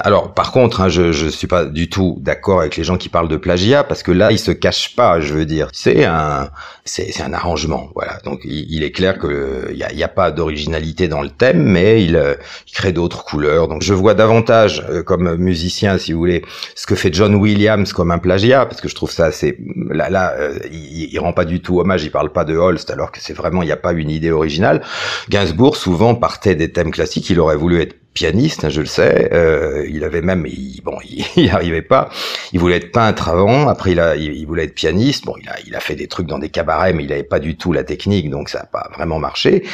Alors, 0.00 0.34
par 0.34 0.52
contre, 0.52 0.80
hein, 0.80 0.88
je 0.88 1.12
je 1.12 1.28
suis 1.28 1.46
pas 1.46 1.64
du 1.64 1.88
tout 1.88 2.18
d'accord 2.20 2.60
avec 2.60 2.76
les 2.76 2.84
gens 2.84 2.96
qui 2.96 3.08
parlent 3.08 3.28
de 3.28 3.36
plagiat 3.36 3.84
parce 3.84 4.02
que 4.02 4.12
là, 4.12 4.32
il 4.32 4.38
se 4.38 4.50
cache 4.50 4.96
pas. 4.96 5.20
Je 5.20 5.34
veux 5.34 5.44
dire, 5.46 5.68
c'est 5.72 6.04
un 6.04 6.50
c'est 6.84 7.22
un 7.22 7.32
arrangement, 7.32 7.90
voilà. 7.94 8.18
Donc, 8.24 8.40
il, 8.44 8.82
est 8.82 8.90
clair 8.90 9.18
que 9.18 9.68
il 9.70 9.76
y 9.76 9.84
a, 9.84 9.92
y 9.92 10.02
a, 10.02 10.08
pas 10.08 10.32
d'originalité 10.32 11.06
dans 11.06 11.22
le 11.22 11.28
thème, 11.28 11.62
mais 11.62 12.02
il, 12.02 12.20
il 12.66 12.72
crée 12.72 12.92
d'autres 12.92 13.24
couleurs. 13.24 13.68
Donc, 13.68 13.82
je 13.82 13.94
vois 13.94 14.14
davantage 14.14 14.84
euh, 14.90 15.02
comme 15.04 15.36
musicien, 15.36 15.96
si 15.98 16.12
vous 16.12 16.18
voulez, 16.18 16.42
ce 16.74 16.86
que 16.86 16.96
fait 16.96 17.14
John 17.14 17.36
Williams 17.36 17.92
comme 17.92 18.10
un 18.10 18.18
plagiat, 18.18 18.66
parce 18.66 18.80
que 18.80 18.88
je 18.88 18.96
trouve 18.96 19.12
ça 19.12 19.26
assez... 19.26 19.58
Là, 19.90 20.10
là 20.10 20.34
euh, 20.38 20.58
il, 20.72 21.12
il, 21.12 21.18
rend 21.20 21.32
pas 21.32 21.44
du 21.44 21.60
tout 21.60 21.78
hommage, 21.78 22.02
il 22.02 22.10
parle 22.10 22.32
pas 22.32 22.44
de 22.44 22.56
Holst, 22.56 22.90
alors 22.90 23.12
que 23.12 23.20
c'est 23.20 23.34
vraiment, 23.34 23.62
il 23.62 23.66
n'y 23.66 23.72
a 23.72 23.76
pas 23.76 23.92
une 23.92 24.10
idée 24.10 24.32
originale. 24.32 24.82
Gainsbourg, 25.28 25.76
souvent, 25.76 26.16
partait 26.16 26.56
des 26.56 26.72
thèmes 26.72 26.90
classiques, 26.90 27.30
il 27.30 27.38
aurait 27.38 27.56
voulu 27.56 27.80
être 27.80 28.01
pianiste, 28.14 28.64
hein, 28.64 28.68
je 28.68 28.80
le 28.80 28.86
sais. 28.86 29.30
Euh, 29.32 29.86
il 29.88 30.04
avait 30.04 30.20
même, 30.20 30.46
il, 30.46 30.80
bon, 30.82 30.98
il 31.04 31.42
n'y 31.42 31.50
arrivait 31.50 31.82
pas. 31.82 32.10
Il 32.52 32.60
voulait 32.60 32.76
être 32.76 32.92
peintre 32.92 33.28
avant. 33.28 33.68
Après, 33.68 33.92
il 33.92 34.00
a, 34.00 34.16
il, 34.16 34.46
voulait 34.46 34.64
être 34.64 34.74
pianiste. 34.74 35.24
Bon, 35.24 35.34
il 35.40 35.48
a, 35.48 35.56
il 35.66 35.74
a 35.74 35.80
fait 35.80 35.94
des 35.94 36.06
trucs 36.06 36.26
dans 36.26 36.38
des 36.38 36.50
cabarets, 36.50 36.92
mais 36.92 37.04
il 37.04 37.10
n'avait 37.10 37.22
pas 37.22 37.40
du 37.40 37.56
tout 37.56 37.72
la 37.72 37.84
technique, 37.84 38.30
donc 38.30 38.48
ça 38.48 38.60
n'a 38.60 38.66
pas 38.66 38.88
vraiment 38.94 39.18
marché. 39.18 39.64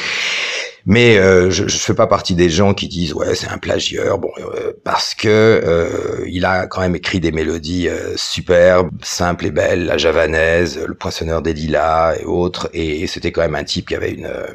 Mais 0.88 1.18
euh, 1.18 1.50
je 1.50 1.64
ne 1.64 1.68
fais 1.68 1.92
pas 1.92 2.06
partie 2.06 2.34
des 2.34 2.48
gens 2.48 2.72
qui 2.72 2.88
disent 2.88 3.12
ouais 3.12 3.34
c'est 3.34 3.48
un 3.48 3.58
plagieur, 3.58 4.18
bon 4.18 4.30
euh, 4.38 4.72
parce 4.84 5.14
que 5.14 5.28
euh, 5.28 6.24
il 6.26 6.46
a 6.46 6.66
quand 6.66 6.80
même 6.80 6.96
écrit 6.96 7.20
des 7.20 7.30
mélodies 7.30 7.88
euh, 7.88 8.14
superbes, 8.16 8.88
simples 9.02 9.44
et 9.44 9.50
belles, 9.50 9.84
la 9.84 9.98
javanaise, 9.98 10.80
le 10.82 10.94
poinçonneur 10.94 11.42
des 11.42 11.52
lilas 11.52 12.16
et 12.18 12.24
autres, 12.24 12.70
et, 12.72 13.06
c'était 13.06 13.32
quand 13.32 13.42
même 13.42 13.54
un 13.54 13.64
type 13.64 13.88
qui 13.88 13.94
avait 13.94 14.12
une 14.12 14.24
euh, 14.24 14.46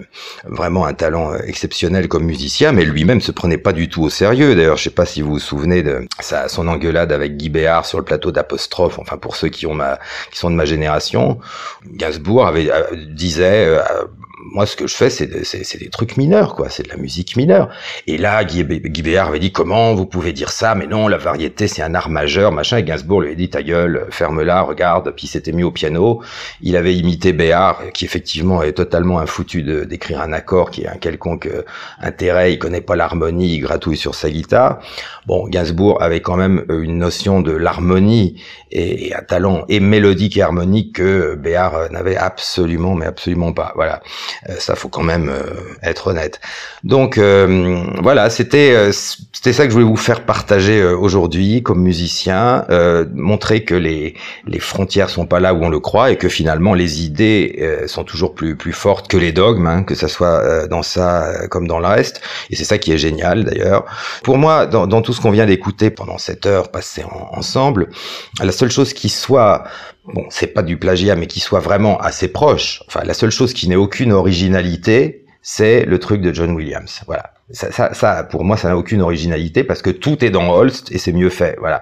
vraiment 0.45 0.87
un 0.87 0.93
talent 0.93 1.35
exceptionnel 1.35 2.07
comme 2.07 2.23
musicien, 2.23 2.71
mais 2.71 2.83
lui-même 2.83 3.21
se 3.21 3.31
prenait 3.31 3.59
pas 3.59 3.71
du 3.71 3.87
tout 3.87 4.01
au 4.01 4.09
sérieux. 4.09 4.55
D'ailleurs, 4.55 4.77
je 4.77 4.85
sais 4.85 4.89
pas 4.89 5.05
si 5.05 5.21
vous 5.21 5.33
vous 5.33 5.39
souvenez 5.39 5.83
de 5.83 6.07
sa, 6.19 6.47
son 6.47 6.67
engueulade 6.67 7.11
avec 7.11 7.37
Guy 7.37 7.49
Béard 7.49 7.85
sur 7.85 7.99
le 7.99 8.05
plateau 8.05 8.31
d'Apostrophe. 8.31 8.97
Enfin 8.97 9.17
pour 9.17 9.35
ceux 9.35 9.49
qui 9.49 9.67
ont 9.67 9.75
ma 9.75 9.99
qui 10.31 10.39
sont 10.39 10.49
de 10.49 10.55
ma 10.55 10.65
génération, 10.65 11.37
Gainsbourg 11.93 12.47
avait 12.47 12.71
disait 13.09 13.67
moi, 14.51 14.65
ce 14.65 14.75
que 14.75 14.87
je 14.87 14.95
fais, 14.95 15.09
c'est 15.09 15.79
des 15.79 15.89
trucs 15.89 16.17
mineurs, 16.17 16.55
quoi. 16.55 16.69
C'est 16.69 16.83
de 16.83 16.89
la 16.89 16.97
musique 16.97 17.35
mineure. 17.35 17.69
Et 18.07 18.17
là, 18.17 18.43
Guy, 18.43 18.63
Béard 18.63 19.29
avait 19.29 19.39
dit 19.39 19.51
comment 19.51 19.93
vous 19.93 20.05
pouvez 20.05 20.33
dire 20.33 20.49
ça? 20.49 20.75
Mais 20.75 20.87
non, 20.87 21.07
la 21.07 21.17
variété, 21.17 21.67
c'est 21.67 21.81
un 21.81 21.95
art 21.95 22.09
majeur, 22.09 22.51
machin. 22.51 22.77
Et 22.77 22.83
Gainsbourg 22.83 23.21
lui 23.21 23.31
a 23.31 23.35
dit 23.35 23.49
ta 23.49 23.63
gueule, 23.63 24.07
ferme-la, 24.09 24.61
regarde. 24.61 25.13
Puis 25.15 25.27
s'était 25.27 25.51
mis 25.51 25.63
au 25.63 25.71
piano. 25.71 26.21
Il 26.61 26.75
avait 26.75 26.95
imité 26.95 27.31
Béard, 27.33 27.91
qui 27.93 28.05
effectivement 28.05 28.61
est 28.63 28.73
totalement 28.73 29.19
infoutu 29.19 29.63
d'écrire 29.63 30.21
un 30.21 30.33
accord 30.33 30.71
qui 30.71 30.85
a 30.85 30.93
un 30.93 30.97
quelconque 30.97 31.47
euh, 31.47 31.63
intérêt. 32.01 32.53
Il 32.53 32.59
connaît 32.59 32.81
pas 32.81 32.95
l'harmonie, 32.95 33.55
il 33.55 33.59
gratouille 33.59 33.97
sur 33.97 34.15
sa 34.15 34.29
guitare. 34.29 34.79
Bon, 35.25 35.47
Gainsbourg 35.47 36.01
avait 36.01 36.21
quand 36.21 36.35
même 36.35 36.65
euh, 36.69 36.81
une 36.81 36.97
notion 36.97 37.41
de 37.41 37.51
l'harmonie 37.51 38.41
et, 38.71 39.13
un 39.13 39.21
talent 39.21 39.65
et 39.69 39.79
mélodique 39.79 40.37
et 40.37 40.41
harmonique 40.41 40.95
que 40.95 41.35
Béard 41.35 41.75
euh, 41.75 41.87
n'avait 41.89 42.17
absolument, 42.17 42.95
mais 42.95 43.05
absolument 43.05 43.53
pas. 43.53 43.71
Voilà. 43.75 44.01
Euh, 44.49 44.55
ça 44.59 44.75
faut 44.75 44.89
quand 44.89 45.03
même 45.03 45.29
euh, 45.29 45.43
être 45.83 46.07
honnête. 46.07 46.39
Donc 46.83 47.17
euh, 47.17 47.83
voilà, 48.01 48.29
c'était 48.29 48.91
c'était 48.91 49.53
ça 49.53 49.63
que 49.63 49.69
je 49.69 49.73
voulais 49.73 49.85
vous 49.85 49.95
faire 49.95 50.25
partager 50.25 50.83
aujourd'hui 50.83 51.63
comme 51.63 51.81
musicien, 51.81 52.65
montrer 53.13 53.63
que 53.63 53.75
les 53.75 54.15
les 54.47 54.59
frontières 54.59 55.09
sont 55.09 55.25
pas 55.25 55.39
là 55.39 55.53
où 55.53 55.63
on 55.63 55.69
le 55.69 55.79
croit 55.79 56.11
et 56.11 56.17
que 56.17 56.29
finalement 56.29 56.73
les 56.73 57.03
idées 57.03 57.81
sont 57.87 58.03
toujours 58.03 58.35
plus 58.35 58.55
plus 58.55 58.73
fortes 58.73 59.07
que 59.07 59.17
les 59.17 59.31
dogmes, 59.31 59.67
hein, 59.67 59.83
que 59.83 59.95
ça 59.95 60.07
soit 60.07 60.67
dans 60.67 60.83
ça 60.83 61.47
comme 61.49 61.67
dans 61.67 61.79
le 61.79 61.87
reste. 61.87 62.21
Et 62.49 62.55
c'est 62.55 62.65
ça 62.65 62.77
qui 62.77 62.91
est 62.91 62.97
génial 62.97 63.43
d'ailleurs. 63.43 63.85
Pour 64.23 64.37
moi, 64.37 64.65
dans, 64.65 64.87
dans 64.87 65.01
tout 65.01 65.13
ce 65.13 65.21
qu'on 65.21 65.31
vient 65.31 65.45
d'écouter 65.45 65.89
pendant 65.89 66.17
cette 66.17 66.45
heure 66.45 66.69
passée 66.69 67.03
ensemble, 67.31 67.89
la 68.41 68.51
seule 68.51 68.71
chose 68.71 68.93
qui 68.93 69.09
soit 69.09 69.63
bon, 70.05 70.25
c'est 70.29 70.47
pas 70.47 70.63
du 70.63 70.77
plagiat, 70.77 71.15
mais 71.15 71.27
qui 71.27 71.39
soit 71.39 71.59
vraiment 71.59 71.97
assez 71.99 72.27
proche. 72.27 72.83
Enfin, 72.87 73.01
la 73.03 73.13
seule 73.13 73.31
chose 73.31 73.53
qui 73.53 73.67
n'ait 73.67 73.75
aucune 73.75 74.11
originalité, 74.11 75.25
c'est 75.41 75.85
le 75.85 75.99
truc 75.99 76.21
de 76.21 76.33
John 76.33 76.51
Williams. 76.51 77.01
Voilà 77.05 77.33
ça, 77.53 77.71
ça, 77.71 77.93
ça, 77.93 78.23
pour 78.23 78.43
moi, 78.43 78.57
ça 78.57 78.69
n'a 78.69 78.77
aucune 78.77 79.01
originalité 79.01 79.63
parce 79.63 79.81
que 79.81 79.89
tout 79.89 80.23
est 80.25 80.29
dans 80.29 80.49
Holst 80.49 80.91
et 80.91 80.97
c'est 80.97 81.13
mieux 81.13 81.29
fait. 81.29 81.55
Voilà. 81.59 81.81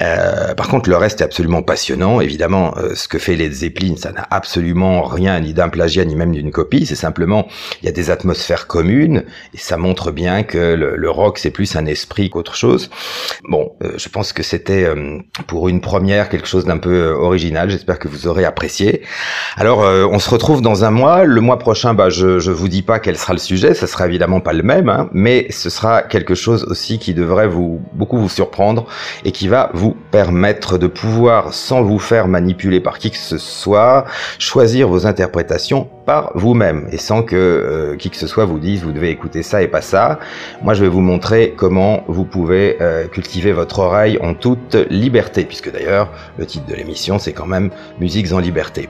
Euh, 0.00 0.54
par 0.54 0.68
contre, 0.68 0.88
le 0.88 0.96
reste 0.96 1.20
est 1.20 1.24
absolument 1.24 1.62
passionnant. 1.62 2.20
Évidemment, 2.20 2.74
euh, 2.78 2.94
ce 2.94 3.08
que 3.08 3.18
fait 3.18 3.36
Led 3.36 3.52
Zeppelin, 3.52 3.94
ça 3.96 4.12
n'a 4.12 4.26
absolument 4.30 5.02
rien 5.02 5.38
ni 5.40 5.52
d'un 5.52 5.68
plagiat 5.68 6.04
ni 6.04 6.14
même 6.16 6.32
d'une 6.32 6.50
copie. 6.50 6.86
C'est 6.86 6.94
simplement, 6.94 7.46
il 7.82 7.86
y 7.86 7.88
a 7.88 7.92
des 7.92 8.10
atmosphères 8.10 8.66
communes 8.66 9.24
et 9.54 9.58
ça 9.58 9.76
montre 9.76 10.10
bien 10.10 10.42
que 10.42 10.74
le, 10.74 10.96
le 10.96 11.10
rock 11.10 11.38
c'est 11.38 11.50
plus 11.50 11.76
un 11.76 11.86
esprit 11.86 12.30
qu'autre 12.30 12.54
chose. 12.54 12.90
Bon, 13.48 13.72
euh, 13.82 13.92
je 13.96 14.08
pense 14.08 14.32
que 14.32 14.42
c'était 14.42 14.84
euh, 14.84 15.18
pour 15.46 15.68
une 15.68 15.80
première 15.80 16.28
quelque 16.28 16.46
chose 16.46 16.64
d'un 16.64 16.78
peu 16.78 16.94
euh, 16.94 17.14
original. 17.14 17.70
J'espère 17.70 17.98
que 17.98 18.08
vous 18.08 18.26
aurez 18.26 18.44
apprécié. 18.44 19.02
Alors, 19.56 19.80
on 19.80 20.18
se 20.18 20.30
retrouve 20.30 20.62
dans 20.62 20.84
un 20.84 20.90
mois. 20.90 21.24
Le 21.24 21.40
mois 21.40 21.58
prochain, 21.58 21.94
bah, 21.94 22.10
je, 22.10 22.38
je 22.38 22.50
vous 22.50 22.68
dis 22.68 22.82
pas 22.82 22.98
quel 22.98 23.16
sera 23.16 23.32
le 23.32 23.38
sujet. 23.38 23.74
Ça 23.74 23.86
sera 23.86 24.06
évidemment 24.06 24.40
pas 24.40 24.52
le 24.52 24.62
même. 24.62 24.88
Hein. 24.88 24.99
Mais 25.12 25.46
ce 25.50 25.70
sera 25.70 26.02
quelque 26.02 26.34
chose 26.34 26.64
aussi 26.64 26.98
qui 26.98 27.14
devrait 27.14 27.48
vous 27.48 27.80
beaucoup 27.92 28.18
vous 28.18 28.28
surprendre 28.28 28.86
et 29.24 29.32
qui 29.32 29.48
va 29.48 29.70
vous 29.74 29.96
permettre 30.10 30.78
de 30.78 30.86
pouvoir, 30.86 31.54
sans 31.54 31.82
vous 31.82 31.98
faire 31.98 32.28
manipuler 32.28 32.80
par 32.80 32.98
qui 32.98 33.10
que 33.10 33.16
ce 33.16 33.38
soit, 33.38 34.04
choisir 34.38 34.88
vos 34.88 35.06
interprétations 35.06 35.88
par 36.06 36.32
vous-même 36.34 36.88
et 36.92 36.98
sans 36.98 37.22
que 37.22 37.36
euh, 37.36 37.96
qui 37.96 38.10
que 38.10 38.16
ce 38.16 38.26
soit 38.26 38.44
vous 38.44 38.58
dise 38.58 38.82
vous 38.82 38.92
devez 38.92 39.10
écouter 39.10 39.42
ça 39.42 39.62
et 39.62 39.68
pas 39.68 39.82
ça. 39.82 40.18
Moi, 40.62 40.74
je 40.74 40.82
vais 40.82 40.88
vous 40.88 41.00
montrer 41.00 41.54
comment 41.56 42.04
vous 42.08 42.24
pouvez 42.24 42.76
euh, 42.80 43.06
cultiver 43.06 43.52
votre 43.52 43.78
oreille 43.80 44.18
en 44.20 44.34
toute 44.34 44.74
liberté, 44.90 45.44
puisque 45.44 45.72
d'ailleurs 45.72 46.10
le 46.38 46.46
titre 46.46 46.66
de 46.66 46.74
l'émission 46.74 47.18
c'est 47.18 47.32
quand 47.32 47.46
même 47.46 47.70
Musiques 48.00 48.32
en 48.32 48.38
liberté. 48.38 48.88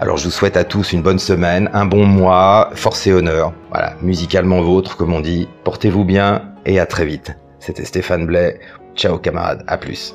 Alors, 0.00 0.16
je 0.18 0.24
vous 0.24 0.30
souhaite 0.30 0.56
à 0.56 0.64
tous 0.64 0.92
une 0.92 1.02
bonne 1.02 1.18
semaine, 1.18 1.70
un 1.72 1.84
bon 1.84 2.04
mois, 2.04 2.70
force 2.74 3.06
et 3.06 3.12
honneur. 3.12 3.52
Voilà, 3.70 3.94
musicalement 4.02 4.62
vôtre, 4.62 4.96
comme 4.96 5.12
on 5.12 5.20
dit. 5.20 5.48
Portez-vous 5.64 6.04
bien 6.04 6.54
et 6.66 6.78
à 6.80 6.86
très 6.86 7.04
vite. 7.04 7.36
C'était 7.58 7.84
Stéphane 7.84 8.26
Blais. 8.26 8.60
Ciao 8.96 9.18
camarades, 9.18 9.64
à 9.66 9.78
plus. 9.78 10.14